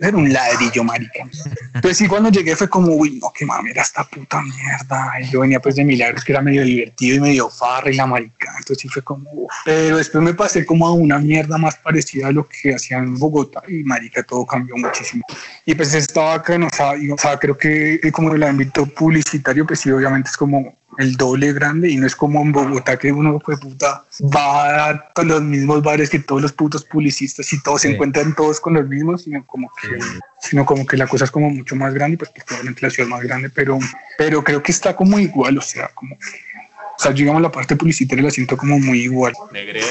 Era 0.00 0.16
un 0.16 0.32
ladrillo, 0.32 0.84
marica. 0.84 1.28
Entonces 1.74 1.98
sí, 1.98 2.06
cuando 2.06 2.30
llegué 2.30 2.54
fue 2.54 2.68
como, 2.68 2.94
uy, 2.94 3.18
no, 3.20 3.32
qué 3.32 3.44
mamera 3.44 3.82
esta 3.82 4.04
puta 4.04 4.40
mierda. 4.42 5.12
Y 5.20 5.30
yo 5.30 5.40
venía 5.40 5.58
pues 5.58 5.74
de 5.74 5.84
Milagros, 5.84 6.24
que 6.24 6.32
era 6.32 6.40
medio 6.40 6.62
divertido 6.62 7.16
y 7.16 7.20
medio 7.20 7.50
farra 7.50 7.90
y 7.90 7.96
la 7.96 8.06
marica. 8.06 8.54
Entonces 8.58 8.78
sí 8.82 8.88
fue 8.88 9.02
como, 9.02 9.28
uf. 9.32 9.52
pero 9.64 9.96
después 9.96 10.22
me 10.22 10.34
pasé 10.34 10.64
como 10.64 10.86
a 10.86 10.92
una 10.92 11.18
mierda 11.18 11.58
más 11.58 11.76
parecida 11.76 12.28
a 12.28 12.32
lo 12.32 12.48
que 12.48 12.76
hacían 12.76 13.04
en 13.04 13.18
Bogotá 13.18 13.62
y 13.66 13.82
marica, 13.82 14.22
todo 14.22 14.46
cambió 14.46 14.76
muchísimo. 14.76 15.24
Y 15.66 15.74
pues 15.74 15.92
estaba 15.92 16.34
acá, 16.34 16.56
no, 16.56 16.68
o 16.68 17.18
sea, 17.18 17.36
creo 17.38 17.58
que 17.58 17.94
eh, 17.94 18.12
como 18.12 18.32
el 18.32 18.42
ámbito 18.44 18.86
publicitario, 18.86 19.66
pues 19.66 19.80
sí, 19.80 19.90
obviamente 19.90 20.30
es 20.30 20.36
como 20.36 20.77
el 20.96 21.16
doble 21.16 21.52
grande 21.52 21.90
y 21.90 21.96
no 21.96 22.06
es 22.06 22.16
como 22.16 22.40
en 22.40 22.50
Bogotá 22.50 22.98
que 22.98 23.12
uno 23.12 23.38
fue 23.44 23.58
puta 23.58 24.04
va 24.34 24.88
a 24.88 25.22
los 25.22 25.42
mismos 25.42 25.82
bares 25.82 26.08
que 26.08 26.18
todos 26.18 26.40
los 26.40 26.52
putos 26.52 26.82
publicistas 26.84 27.52
y 27.52 27.62
todos 27.62 27.82
se 27.82 27.90
encuentran 27.92 28.34
todos 28.34 28.58
con 28.58 28.74
los 28.74 28.88
mismos 28.88 29.22
sino 29.24 29.44
como 29.46 29.70
que 29.80 29.98
sino 30.40 30.64
como 30.64 30.86
que 30.86 30.96
la 30.96 31.06
cosa 31.06 31.26
es 31.26 31.30
como 31.30 31.50
mucho 31.50 31.76
más 31.76 31.92
grande 31.92 32.16
pues, 32.16 32.30
pues 32.30 32.44
probablemente 32.44 32.80
la 32.86 32.90
ciudad 32.90 33.06
es 33.08 33.10
más 33.10 33.22
grande 33.22 33.50
pero 33.50 33.78
pero 34.16 34.42
creo 34.42 34.62
que 34.62 34.72
está 34.72 34.96
como 34.96 35.18
igual 35.18 35.58
o 35.58 35.62
sea 35.62 35.88
como 35.94 36.16
o 36.16 37.00
sea, 37.00 37.12
digamos 37.12 37.40
la 37.42 37.52
parte 37.52 37.76
publicitaria 37.76 38.24
la 38.24 38.30
siento 38.32 38.56
como 38.56 38.76
muy 38.76 39.02
igual. 39.02 39.32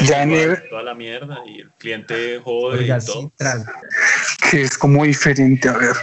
Ya 0.06 0.24
en 0.24 0.32
igual, 0.34 0.50
el- 0.62 0.70
toda 0.70 0.84
la 0.84 0.94
mierda 0.94 1.38
y 1.48 1.62
el 1.62 1.72
cliente 1.78 2.38
jode 2.44 2.80
oiga, 2.80 2.98
y 3.02 3.06
todo. 3.06 3.32
que 4.52 4.64
es 4.64 4.78
como 4.78 5.06
diferente, 5.06 5.70
a 5.70 5.78
ver. 5.78 5.96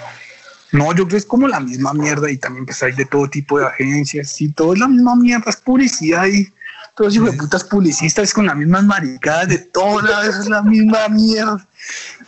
No, 0.74 0.88
yo 0.88 1.04
creo 1.04 1.08
que 1.08 1.16
es 1.18 1.24
como 1.24 1.46
la 1.46 1.60
misma 1.60 1.94
mierda 1.94 2.28
y 2.28 2.36
también 2.36 2.66
pues 2.66 2.82
hay 2.82 2.90
de 2.94 3.04
todo 3.04 3.30
tipo 3.30 3.60
de 3.60 3.66
agencias 3.66 4.40
y 4.40 4.48
todo 4.48 4.72
es 4.72 4.80
la 4.80 4.88
misma 4.88 5.14
mierda, 5.14 5.48
es 5.48 5.56
publicidad 5.56 6.26
y 6.26 6.52
todos 6.94 7.14
hijos 7.14 7.32
de 7.32 7.38
putas 7.38 7.64
publicistas 7.64 8.32
con 8.32 8.46
las 8.46 8.56
mismas 8.56 8.84
maricadas 8.84 9.48
de 9.48 9.58
todas, 9.58 10.38
es 10.38 10.48
la 10.48 10.62
misma 10.62 11.08
mierda. 11.08 11.66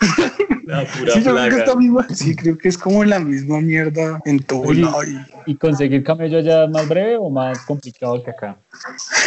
La 0.66 0.84
pura 0.84 1.12
Sí, 1.12 1.22
yo 1.22 1.32
creo 1.32 1.48
que 1.48 1.56
esta 1.58 1.76
misma, 1.76 2.06
sí, 2.12 2.34
creo 2.34 2.58
que 2.58 2.68
es 2.68 2.76
como 2.76 3.04
la 3.04 3.20
misma 3.20 3.60
mierda 3.60 4.20
en 4.24 4.40
todo 4.40 4.62
Oye, 4.62 4.82
lado. 4.82 5.04
y, 5.04 5.24
¿Y 5.46 5.56
conseguir 5.56 6.02
camello 6.02 6.38
allá 6.38 6.64
es 6.64 6.70
más 6.70 6.88
breve 6.88 7.16
o 7.16 7.30
más 7.30 7.60
complicado 7.60 8.20
que 8.24 8.32
acá? 8.32 8.58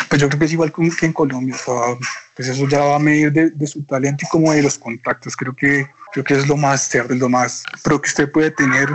pues 0.09 0.21
yo 0.21 0.27
creo 0.27 0.39
que 0.39 0.45
es 0.45 0.51
igual 0.51 0.73
que 0.73 1.05
en 1.05 1.13
Colombia, 1.13 1.55
o 1.55 1.57
sea, 1.57 1.97
pues 2.35 2.49
eso 2.49 2.67
ya 2.67 2.81
va 2.81 2.97
a 2.97 2.99
medir 2.99 3.31
de, 3.31 3.51
de 3.51 3.67
su 3.67 3.83
talento 3.83 4.25
y 4.25 4.29
como 4.29 4.51
de 4.51 4.61
los 4.61 4.77
contactos. 4.77 5.37
Creo 5.37 5.55
que, 5.55 5.87
creo 6.11 6.25
que 6.25 6.33
es 6.33 6.45
lo 6.47 6.57
más 6.57 6.89
cerdo, 6.89 7.13
es 7.13 7.19
lo 7.21 7.29
más 7.29 7.63
pro 7.83 8.01
que 8.01 8.09
usted 8.09 8.29
puede 8.29 8.51
tener 8.51 8.89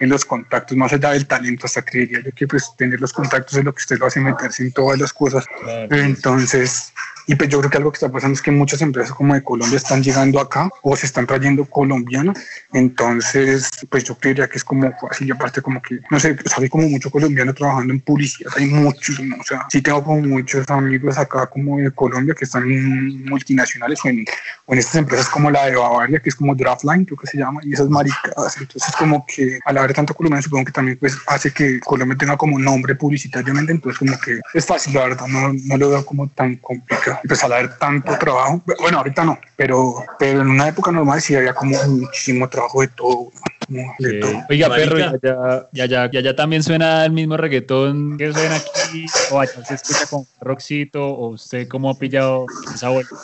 en 0.00 0.08
los 0.08 0.24
contactos, 0.24 0.76
más 0.76 0.92
allá 0.92 1.10
del 1.10 1.26
talento, 1.26 1.66
hasta 1.66 1.82
creería 1.82 2.20
yo 2.20 2.30
que 2.32 2.46
pues 2.46 2.72
tener 2.76 3.00
los 3.00 3.12
contactos 3.12 3.56
es 3.56 3.64
lo 3.64 3.72
que 3.74 3.80
usted 3.80 3.98
lo 3.98 4.06
hace 4.06 4.20
meterse 4.20 4.62
en 4.62 4.72
todas 4.72 4.98
las 4.98 5.12
cosas. 5.12 5.44
Claro. 5.62 5.94
Entonces, 5.94 6.93
y 7.26 7.34
pues 7.34 7.48
yo 7.48 7.58
creo 7.58 7.70
que 7.70 7.76
algo 7.78 7.90
que 7.90 7.96
está 7.96 8.10
pasando 8.10 8.34
es 8.34 8.42
que 8.42 8.50
muchas 8.50 8.82
empresas 8.82 9.14
como 9.14 9.34
de 9.34 9.42
Colombia 9.42 9.76
están 9.76 10.02
llegando 10.02 10.40
acá 10.40 10.68
o 10.82 10.94
se 10.96 11.06
están 11.06 11.26
trayendo 11.26 11.64
colombianos. 11.64 12.38
Entonces, 12.72 13.68
pues 13.88 14.04
yo 14.04 14.16
creería 14.16 14.48
que 14.48 14.58
es 14.58 14.64
como 14.64 14.92
fácil 14.98 15.28
y 15.28 15.30
aparte 15.30 15.62
como 15.62 15.80
que, 15.80 16.00
no 16.10 16.20
sé, 16.20 16.36
sea, 16.44 16.58
hay 16.58 16.68
como 16.68 16.88
mucho 16.88 17.10
colombiano 17.10 17.54
trabajando 17.54 17.92
en 17.92 18.00
publicidad, 18.00 18.52
hay 18.56 18.66
muchos, 18.66 19.20
¿no? 19.20 19.36
o 19.40 19.44
sea, 19.44 19.66
sí 19.70 19.80
tengo 19.80 20.02
como 20.04 20.20
muchos 20.20 20.68
amigos 20.70 21.16
acá 21.16 21.46
como 21.46 21.78
de 21.78 21.90
Colombia 21.90 22.34
que 22.34 22.44
están 22.44 22.70
en 22.70 23.24
multinacionales 23.24 24.00
o 24.04 24.08
en, 24.08 24.24
o 24.66 24.72
en 24.72 24.78
estas 24.78 24.96
empresas 24.96 25.28
como 25.28 25.50
la 25.50 25.66
de 25.66 25.76
Bavaria, 25.76 26.20
que 26.20 26.28
es 26.28 26.34
como 26.34 26.54
Draftline, 26.54 27.04
creo 27.04 27.18
que 27.18 27.26
se 27.26 27.38
llama, 27.38 27.60
y 27.64 27.72
esas 27.72 27.88
maricadas. 27.88 28.56
Entonces, 28.60 28.94
como 28.96 29.24
que 29.26 29.58
a 29.64 29.72
la 29.72 29.80
haber 29.80 29.94
tanto 29.94 30.14
colombiano 30.14 30.42
supongo 30.42 30.66
que 30.66 30.72
también 30.72 30.98
pues 30.98 31.16
hace 31.26 31.50
que 31.52 31.80
Colombia 31.80 32.16
tenga 32.18 32.36
como 32.36 32.58
nombre 32.58 32.94
publicitariamente, 32.94 33.72
entonces 33.72 33.98
como 33.98 34.18
que 34.18 34.40
es 34.52 34.66
fácil, 34.66 34.94
la 34.94 35.08
verdad, 35.08 35.26
no, 35.26 35.52
no 35.52 35.76
lo 35.76 35.90
veo 35.90 36.04
como 36.04 36.28
tan 36.28 36.56
complicado. 36.56 37.13
Pues 37.26 37.42
al 37.44 37.52
haber 37.52 37.78
tanto 37.78 38.16
trabajo, 38.18 38.62
bueno, 38.80 38.98
ahorita 38.98 39.24
no, 39.24 39.38
pero, 39.56 39.94
pero 40.18 40.40
en 40.40 40.48
una 40.48 40.68
época 40.68 40.90
normal 40.90 41.20
sí 41.20 41.34
había 41.34 41.54
como 41.54 41.76
muchísimo 41.84 42.48
trabajo 42.48 42.80
de 42.80 42.88
todo. 42.88 43.30
De 43.68 43.84
Sí. 43.98 44.20
todo. 44.20 44.32
Oiga, 44.50 44.68
Marica. 44.68 44.88
perro, 44.90 44.98
y 44.98 45.02
allá, 45.02 45.68
y 45.72 45.80
allá- 45.80 46.10
y 46.12 46.16
allá 46.18 46.36
también 46.36 46.62
suena 46.62 47.04
el 47.04 47.12
mismo 47.12 47.36
reggaetón 47.36 48.16
que 48.18 48.32
suena 48.32 48.56
aquí, 48.56 49.06
o 49.30 49.40
allá 49.40 49.64
se 49.64 49.74
escucha 49.74 50.06
con 50.08 50.26
rockcito, 50.40 51.04
o 51.04 51.28
usted 51.30 51.66
cómo 51.68 51.90
ha 51.90 51.98
pillado 51.98 52.46
esa 52.74 52.88
vuelta. 52.90 53.14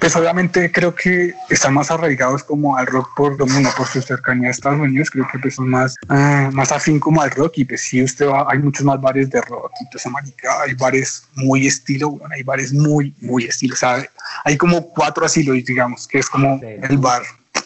Pues 0.00 0.14
obviamente 0.16 0.70
creo 0.70 0.94
que 0.94 1.34
están 1.50 1.74
más 1.74 1.90
arraigados 1.90 2.44
como 2.44 2.76
al 2.76 2.86
rock 2.86 3.08
por 3.16 3.38
lo 3.38 3.46
mismo, 3.46 3.70
por 3.76 3.86
su 3.86 4.00
cercanía 4.00 4.48
a 4.48 4.50
Estados 4.52 4.80
Unidos, 4.80 5.10
creo 5.10 5.26
que 5.32 5.38
pues 5.38 5.54
son 5.56 5.68
más, 5.68 5.94
ah, 6.08 6.50
más 6.52 6.70
afín 6.72 7.00
como 7.00 7.20
al 7.22 7.30
rock 7.30 7.54
y 7.58 7.64
pues 7.64 7.82
si 7.82 8.02
usted 8.02 8.26
va, 8.28 8.46
hay 8.50 8.58
muchos 8.58 8.84
más 8.84 9.00
bares 9.00 9.30
de 9.30 9.40
rock 9.42 9.72
toda 9.78 9.88
esa 9.96 10.10
marica, 10.10 10.62
hay 10.62 10.74
bares 10.74 11.24
muy 11.34 11.66
estilo, 11.66 12.10
bueno, 12.10 12.34
hay 12.34 12.42
bares 12.42 12.72
muy, 12.72 13.14
muy 13.20 13.44
estilo, 13.44 13.74
o 13.74 13.76
sea, 13.76 14.04
hay 14.44 14.56
como 14.56 14.88
cuatro 14.90 15.24
asilos, 15.24 15.56
digamos, 15.64 16.06
que 16.06 16.18
es 16.18 16.28
como 16.28 16.58
Sí. 16.60 16.66
el 16.88 16.98
bar. 16.98 17.22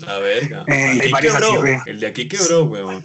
La 0.06 0.18
verga. 0.18 0.64
Eh, 0.66 0.92
el, 0.92 0.98
de 0.98 1.04
hay 1.04 1.12
quebró, 1.22 1.64
el 1.86 2.00
de 2.00 2.06
aquí 2.06 2.28
quebró, 2.28 2.64
weón. 2.64 3.04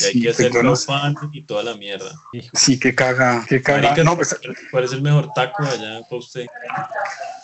Y 0.00 0.04
hay 0.04 0.22
que 0.22 0.30
hacer 0.30 0.52
sé. 0.52 0.58
crowdfunding 0.58 1.30
y 1.32 1.42
toda 1.42 1.62
la 1.62 1.74
mierda. 1.76 2.12
Hijo. 2.32 2.50
Sí, 2.54 2.78
que 2.78 2.94
caga, 2.94 3.44
que 3.48 3.60
caga. 3.62 3.82
Marica, 3.82 4.04
No, 4.04 4.16
pues 4.16 4.36
¿Cuál 4.70 4.84
es 4.84 4.92
el 4.92 5.02
mejor 5.02 5.30
taco 5.34 5.62
allá 5.62 6.00
para 6.08 6.16
usted? 6.16 6.46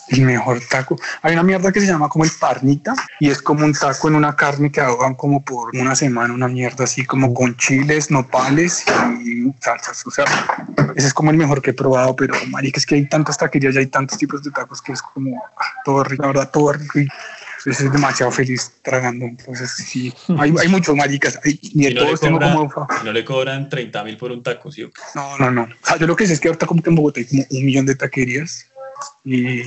el 0.08 0.22
mejor 0.22 0.60
taco. 0.68 0.96
Hay 1.22 1.32
una 1.32 1.42
mierda 1.42 1.72
que 1.72 1.80
se 1.80 1.86
llama 1.86 2.08
como 2.08 2.24
el 2.24 2.30
parnita 2.38 2.94
y 3.20 3.30
es 3.30 3.40
como 3.40 3.64
un 3.64 3.72
taco 3.72 4.08
en 4.08 4.16
una 4.16 4.34
carne 4.36 4.70
que 4.70 4.80
ahogan 4.80 5.14
como 5.14 5.44
por 5.44 5.74
una 5.76 5.94
semana, 5.94 6.34
una 6.34 6.48
mierda 6.48 6.84
así 6.84 7.04
como 7.04 7.32
con 7.32 7.56
chiles, 7.56 8.10
nopales 8.10 8.84
y 9.24 9.52
salsas. 9.60 10.06
O 10.06 10.10
sea, 10.10 10.24
ese 10.96 11.06
es 11.06 11.14
como 11.14 11.30
el 11.30 11.36
mejor 11.36 11.62
que 11.62 11.70
he 11.70 11.74
probado, 11.74 12.14
pero 12.16 12.34
marica, 12.48 12.78
es 12.78 12.86
que 12.86 12.96
hay 12.96 13.08
tantas 13.08 13.38
taquerías 13.38 13.74
y 13.74 13.78
hay 13.78 13.86
tantos 13.86 14.18
tipos 14.18 14.42
de 14.42 14.50
tacos 14.50 14.82
que 14.82 14.92
es 14.92 15.02
como 15.02 15.42
ah, 15.56 15.64
todo 15.84 16.04
rico, 16.04 16.22
la 16.22 16.28
verdad, 16.28 16.50
todo 16.50 16.72
rico 16.72 16.98
y 16.98 17.08
pues, 17.64 17.80
es 17.80 17.92
demasiado 17.92 18.30
feliz 18.32 18.72
tragando. 18.82 19.26
Entonces, 19.26 19.70
sí, 19.72 20.12
hay, 20.38 20.52
hay 20.60 20.68
muchos 20.68 20.94
maricas 20.96 21.38
hay- 21.44 21.58
y 21.62 21.78
no, 21.82 21.88
le 21.90 21.94
todos 21.94 22.20
tengo 22.20 22.38
cobran, 22.38 22.68
como... 22.68 22.88
no 23.04 23.12
le 23.12 23.24
cobran 23.24 23.68
30 23.68 24.04
mil 24.04 24.16
por 24.16 24.32
un 24.32 24.42
taco, 24.42 24.70
¿sí? 24.72 24.82
o 24.84 24.90
qué? 24.90 25.00
No, 25.14 25.38
no, 25.38 25.50
no. 25.50 25.62
O 25.62 25.86
sea, 25.86 25.96
yo 25.96 26.06
lo 26.06 26.16
que 26.16 26.26
sé 26.26 26.34
es 26.34 26.40
que 26.40 26.48
ahorita 26.48 26.66
como 26.66 26.82
que 26.82 26.90
en 26.90 26.96
Bogotá 26.96 27.20
hay 27.20 27.26
como 27.26 27.44
un 27.50 27.64
millón 27.64 27.86
de 27.86 27.94
taquerías. 27.94 28.66
Y, 29.24 29.62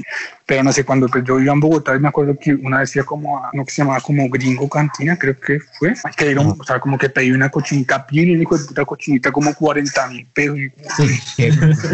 pero 0.46 0.64
no 0.64 0.72
sé, 0.74 0.84
cuando 0.84 1.08
pues, 1.08 1.24
yo 1.24 1.40
iba 1.40 1.54
en 1.54 1.60
Bogotá, 1.60 1.98
me 2.00 2.08
acuerdo 2.10 2.38
que 2.40 2.54
una 2.54 2.80
vez 2.80 2.96
iba 2.96 3.06
como 3.06 3.38
a 3.44 3.50
uno 3.54 3.66
que 3.66 3.72
se 3.72 3.82
llamaba 3.82 4.02
como 4.02 4.30
Gringo 4.30 4.68
Cantina, 4.70 5.18
creo 5.18 5.40
que 5.40 5.60
fue, 5.80 5.94
que 6.18 6.36
un- 6.38 6.58
o 6.60 6.64
sea, 6.64 6.80
como 6.80 6.98
que 6.98 7.10
pedí 7.10 7.32
una 7.32 7.50
cochinita 7.50 8.06
bien 8.10 8.30
y 8.30 8.42
hijo 8.42 8.58
de 8.58 8.66
puta 8.66 8.86
cochinita 8.86 9.32
como 9.32 9.54
40 9.54 10.08
mil 10.10 10.26
pesos. 10.28 10.58
qué 11.38 11.52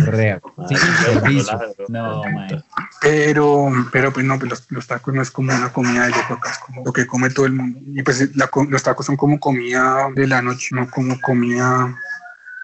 real. 0.08 0.42
Sí, 0.68 0.76
servicio. 0.76 1.60
No, 1.88 2.24
man. 2.24 2.64
Pero, 3.02 3.72
pero 3.92 4.14
pues 4.14 4.26
no, 4.26 4.38
pues 4.38 4.50
los, 4.50 4.72
los 4.72 4.88
tacos 4.88 5.14
no 5.14 5.22
es 5.22 5.32
como 5.32 5.54
una 5.56 5.72
comida 5.74 6.06
de 6.06 6.12
loco 6.12 6.34
acá, 6.36 6.52
es 6.52 6.58
como 6.60 6.84
lo 6.86 6.94
que 6.94 7.08
come 7.08 7.30
todo 7.30 7.46
el 7.46 7.54
mundo. 7.54 7.80
Y 7.86 8.04
pues 8.04 8.36
la 8.36 8.50
los 8.70 8.84
tacos 8.84 9.06
son 9.06 9.18
como 9.18 9.40
comida 9.40 10.08
de 10.14 10.28
la 10.28 10.42
noche, 10.42 10.70
no 10.72 10.90
como 10.90 11.20
comida 11.20 11.96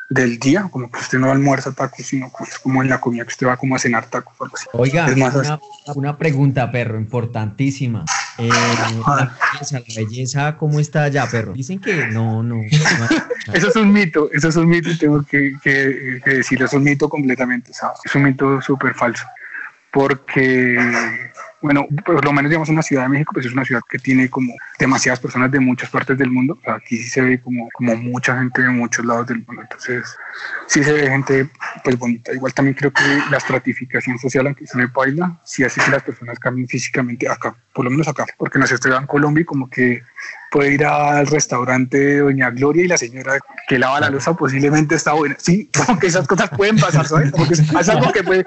del 0.10 0.40
día, 0.40 0.68
como 0.72 0.90
que 0.90 1.00
usted 1.00 1.20
no 1.20 1.30
almuerza 1.32 1.74
tacos, 1.74 2.06
sino 2.06 2.32
es 2.48 2.60
como 2.60 2.82
en 2.82 2.90
la 2.90 3.02
comida 3.02 3.24
que 3.24 3.30
usted 3.30 3.48
va 3.48 3.58
como 3.58 3.76
a 3.76 3.80
cenar 3.80 4.10
tacos. 4.10 4.36
Oiga, 4.74 5.08
más, 5.18 5.36
una, 5.36 5.60
una 5.96 6.18
pregunta, 6.18 6.72
perro, 6.72 6.98
importantísima. 6.98 8.06
Eh, 8.38 8.48
la 9.08 9.38
belleza, 9.54 9.80
la 9.80 9.96
belleza, 9.96 10.58
¿cómo 10.58 10.80
está 10.80 11.04
allá, 11.04 11.28
perro? 11.30 11.54
Dicen 11.54 11.80
que 11.80 12.08
no, 12.08 12.42
no. 12.42 12.56
no. 12.56 12.64
Eso 13.54 13.70
es 13.70 13.76
un 13.76 13.92
mito, 13.94 14.30
eso 14.34 14.50
es 14.50 14.58
un 14.58 14.68
mito 14.68 14.90
y 14.90 14.98
tengo 14.98 15.24
que, 15.24 15.54
que, 15.64 16.20
que 16.24 16.30
decirlo, 16.32 16.66
es 16.66 16.74
un 16.74 16.84
mito 16.84 17.08
completamente, 17.08 17.74
¿sabes? 17.74 17.98
Es 18.04 18.14
un 18.14 18.24
mito 18.24 18.62
súper 18.62 18.94
falso. 18.94 19.26
Porque, 19.90 20.78
bueno, 21.62 21.88
por 22.06 22.24
lo 22.24 22.34
menos 22.34 22.50
digamos 22.50 22.70
en 22.70 22.76
la 22.76 22.84
Ciudad 22.84 23.04
de 23.04 23.10
México, 23.10 23.32
pues 23.34 23.46
es 23.46 23.54
una 23.54 23.66
ciudad 23.66 23.82
que 23.90 23.98
tiene 23.98 24.30
como 24.30 24.54
demasiadas 24.78 25.20
personas 25.20 25.52
de 25.52 25.60
muchas 25.60 25.90
partes 25.90 26.18
del 26.18 26.30
mundo. 26.30 26.60
Aquí 26.68 26.98
sí 26.98 27.10
se 27.10 27.22
ve 27.22 27.42
como, 27.42 27.70
como 27.74 27.96
mucha 27.96 28.38
gente 28.38 28.62
de 28.62 28.70
muchos 28.70 29.06
lados 29.06 29.28
del 29.28 29.44
mundo. 29.46 29.64
Entonces, 29.64 30.16
sí 30.68 30.84
se 30.84 30.94
ve 30.94 31.10
gente 31.10 31.50
pues 31.84 31.98
bonita. 31.98 32.34
Igual 32.34 32.54
también 32.54 32.76
creo 32.76 32.92
que 32.92 33.04
la 33.32 33.38
estratificación 33.38 34.20
social, 34.20 34.46
aunque 34.48 34.68
se 34.68 34.78
me 34.78 34.86
baila, 34.86 35.40
sí 35.44 35.64
hace 35.64 35.82
que 35.82 35.92
las 35.92 36.04
personas 36.04 36.38
cambien 36.40 36.68
físicamente 36.68 37.28
acá, 37.28 37.56
por 37.74 37.86
lo 37.86 37.92
menos 37.92 38.08
acá. 38.08 38.26
Porque 38.38 38.60
no 38.60 38.68
sé, 38.68 38.76
en 38.86 39.08
Colombia 39.08 39.42
y 39.42 39.46
como 39.46 39.70
que 39.70 40.04
puede 40.52 40.74
ir 40.74 40.86
al 40.86 41.28
restaurante 41.28 41.98
de 41.98 42.20
Doña 42.20 42.50
Gloria 42.52 42.86
y 42.86 42.88
la 42.88 42.98
señora 42.98 43.38
que 43.68 43.78
lava 43.78 44.00
la 44.00 44.10
losa 44.10 44.34
posiblemente 44.36 44.96
está 44.96 45.14
buena. 45.14 45.36
Sí, 45.40 45.70
como 45.86 46.00
que 46.00 46.08
esas 46.08 46.28
cosas 46.28 46.50
pueden 46.52 46.78
pasar, 46.78 47.06
¿sabes? 47.08 47.32
Como 47.32 47.48
que 47.48 47.54
es 47.54 47.90
algo 47.90 48.12
que 48.12 48.24
puede, 48.24 48.46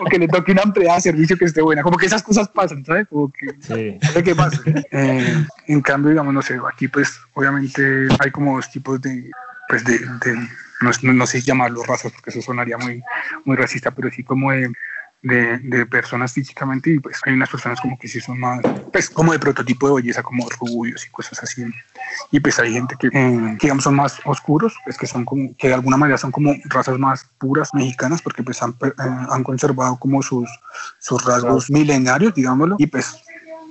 o 0.00 0.04
que 0.06 0.18
le 0.18 0.28
toque 0.28 0.52
una 0.52 0.62
empleada 0.62 0.96
de 0.96 1.02
servicio 1.02 1.36
que 1.36 1.44
esté 1.44 1.62
buena. 1.62 1.82
Como 1.82 1.96
que 1.96 2.06
esas 2.06 2.22
cosas 2.22 2.48
pasan, 2.48 2.84
¿sabes? 2.84 3.06
Como 3.08 3.32
que 3.32 3.46
Sí. 3.60 3.98
no 4.02 4.10
sé 4.12 4.22
qué 4.22 4.34
pasa. 4.34 4.60
Eh, 4.90 5.44
en 5.68 5.80
cambio, 5.82 6.10
digamos, 6.10 6.34
no 6.34 6.42
sé, 6.42 6.58
aquí 6.72 6.88
pues 6.88 7.20
obviamente 7.34 8.08
hay 8.18 8.30
como 8.30 8.56
dos 8.56 8.70
tipos 8.70 9.00
de, 9.00 9.30
pues 9.68 9.84
de, 9.84 9.98
de- 9.98 10.48
no, 10.82 10.90
no, 11.14 11.26
sé 11.26 11.40
si 11.40 11.46
llamarlos 11.46 11.86
razas 11.86 12.12
porque 12.12 12.30
eso 12.30 12.42
sonaría 12.42 12.76
muy, 12.76 13.02
muy 13.44 13.56
racista, 13.56 13.90
pero 13.92 14.10
sí 14.10 14.22
como 14.22 14.50
de, 14.52 14.70
de, 15.22 15.58
de 15.58 15.86
personas 15.86 16.32
físicamente 16.32 16.90
y 16.90 17.00
pues 17.00 17.20
hay 17.24 17.32
unas 17.32 17.50
personas 17.50 17.80
como 17.80 17.98
que 17.98 18.08
sí 18.08 18.20
son 18.20 18.38
más, 18.38 18.60
pues 18.92 19.10
como 19.10 19.32
de 19.32 19.38
prototipo 19.38 19.88
de 19.88 20.02
belleza, 20.02 20.22
como 20.22 20.48
rubios 20.60 21.04
y 21.06 21.10
cosas 21.10 21.42
así. 21.42 21.64
Y 22.30 22.40
pues 22.40 22.58
hay 22.58 22.72
gente 22.72 22.94
que, 22.98 23.08
eh, 23.08 23.56
que 23.58 23.66
digamos 23.66 23.84
son 23.84 23.96
más 23.96 24.18
oscuros, 24.24 24.76
pues 24.84 24.96
que 24.96 25.06
son 25.06 25.24
como, 25.24 25.54
que 25.56 25.68
de 25.68 25.74
alguna 25.74 25.96
manera 25.96 26.18
son 26.18 26.30
como 26.30 26.54
razas 26.64 26.98
más 26.98 27.26
puras 27.38 27.74
mexicanas 27.74 28.22
porque 28.22 28.42
pues 28.42 28.62
han, 28.62 28.70
eh, 28.84 28.92
han 28.96 29.42
conservado 29.42 29.98
como 29.98 30.22
sus, 30.22 30.48
sus 30.98 31.24
rasgos 31.24 31.70
milenarios, 31.70 32.34
digámoslo, 32.34 32.76
y 32.78 32.86
pues 32.86 33.22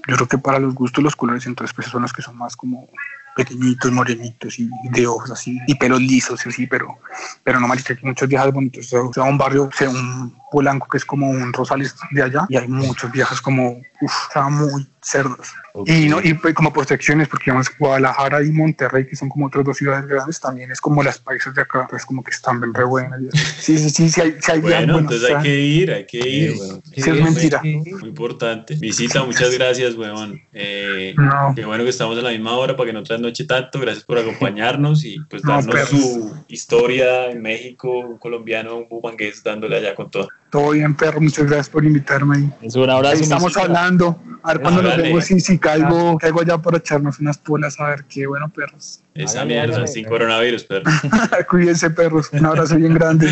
yo 0.08 0.16
creo 0.16 0.28
que 0.28 0.38
para 0.38 0.60
los 0.60 0.76
gustos 0.76 1.04
los 1.04 1.16
colores 1.16 1.46
entonces 1.46 1.74
pues 1.74 1.88
son 1.88 2.04
los 2.04 2.14
que 2.14 2.22
son 2.22 2.38
más 2.38 2.56
como 2.56 2.88
pequeñitos, 3.36 3.92
morenitos 3.92 4.58
y 4.60 4.70
de 4.92 5.08
ojos 5.08 5.30
así 5.30 5.60
y 5.68 5.76
pelos 5.76 6.02
lisos 6.02 6.46
y 6.46 6.50
así, 6.50 6.68
pero 6.68 7.00
pero 7.44 7.60
no 7.60 7.68
marica, 7.68 7.94
hay 7.94 8.00
muchos 8.02 8.30
viejas 8.30 8.52
bonitos, 8.52 8.94
o 8.94 9.12
sea, 9.14 9.24
un 9.24 9.38
barrio, 9.38 9.66
o 9.66 9.72
sea, 9.72 9.90
un 9.90 10.36
Polanco 10.56 10.88
que 10.88 10.96
es 10.96 11.04
como 11.04 11.30
un 11.30 11.52
Rosales 11.52 11.94
de 12.12 12.24
allá 12.24 12.46
y 12.48 12.56
hay 12.56 12.70
muchos 12.70 13.12
viejas 13.12 13.42
como, 13.42 13.82
uff, 14.00 14.14
muy 14.52 14.88
cerdos. 15.02 15.50
Y, 15.86 16.08
no, 16.08 16.22
y 16.24 16.34
pues, 16.36 16.54
como 16.54 16.72
por 16.72 16.86
secciones, 16.86 17.28
porque 17.28 17.46
digamos 17.48 17.68
Guadalajara 17.78 18.42
y 18.42 18.50
Monterrey, 18.52 19.06
que 19.06 19.18
son 19.18 19.28
como 19.28 19.48
otras 19.48 19.66
dos 19.66 19.76
ciudades 19.76 20.08
grandes, 20.08 20.40
también 20.40 20.72
es 20.72 20.80
como 20.80 21.04
las 21.04 21.20
paisas 21.20 21.54
de 21.54 21.62
acá, 21.62 21.86
pues 21.90 22.06
como 22.06 22.24
que 22.24 22.32
están 22.32 22.62
bien 22.62 22.74
re 22.74 22.86
buenas. 22.86 23.20
Sí, 23.60 23.78
sí, 23.78 23.90
sí, 23.90 24.08
sí, 24.08 24.22
hay, 24.22 24.38
sí 24.40 24.52
hay 24.52 24.62
Bueno, 24.62 24.94
buenas, 24.94 25.12
entonces 25.12 25.36
hay 25.36 25.44
que 25.44 25.60
ir, 25.60 25.92
hay 25.92 26.06
que 26.06 26.18
ir, 26.30 26.54
weón. 26.58 26.82
Sí, 26.86 27.10
es 27.10 27.22
mentira. 27.22 27.62
Muy 27.62 28.08
importante. 28.08 28.76
Visita, 28.76 29.26
muchas 29.26 29.54
gracias, 29.54 29.96
weón. 29.96 30.42
Eh, 30.54 31.14
No. 31.18 31.52
Qué 31.54 31.66
bueno 31.66 31.84
que 31.84 31.90
estamos 31.90 32.18
a 32.18 32.22
la 32.22 32.30
misma 32.30 32.54
hora 32.54 32.78
para 32.78 32.88
que 32.88 32.94
no 32.94 33.04
trasnoche 33.04 33.44
tanto. 33.44 33.78
Gracias 33.82 34.06
por 34.06 34.18
acompañarnos 34.18 35.04
y 35.04 35.20
pues 35.30 35.44
No, 35.44 35.52
darnos 35.52 35.76
perros. 35.76 35.90
su 35.90 36.46
historia 36.48 37.30
en 37.30 37.42
México, 37.42 38.00
un 38.00 38.18
colombiano, 38.18 38.78
un 38.78 38.88
bumangués 38.88 39.44
dándole 39.44 39.76
allá 39.76 39.94
con 39.94 40.10
todo. 40.10 40.30
Todo 40.50 40.72
bien, 40.72 40.96
perro, 40.96 41.20
muchas 41.20 41.46
gracias 41.46 41.70
por 41.70 41.84
invitarme. 41.84 42.52
Es 42.62 42.76
un 42.76 42.90
abrazo. 42.90 43.16
Ahí 43.16 43.22
estamos 43.22 43.44
música. 43.44 43.64
hablando. 43.64 44.20
A 44.44 44.54
ver 44.54 44.62
cuando 44.62 44.84
nos 44.84 44.98
vemos 44.98 45.32
y 45.32 45.40
si 45.40 45.58
caigo, 45.58 46.18
caigo 46.20 46.42
allá 46.42 46.58
para 46.60 46.78
echarnos 46.78 47.20
unas 47.20 47.38
polas, 47.40 47.80
a 47.80 47.90
ver 47.90 48.06
qué 48.06 48.28
bueno, 48.28 48.48
perros. 48.50 49.02
Esa 49.16 49.44
mierda, 49.44 49.88
sin 49.88 50.06
coronavirus, 50.06 50.66
perro. 50.66 50.92
Cuídense, 51.50 51.90
perros. 51.90 52.30
Un 52.32 52.46
abrazo 52.46 52.76
bien 52.76 52.94
grande. 52.94 53.28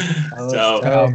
Chao. 0.51 0.81
Chao. 0.81 1.13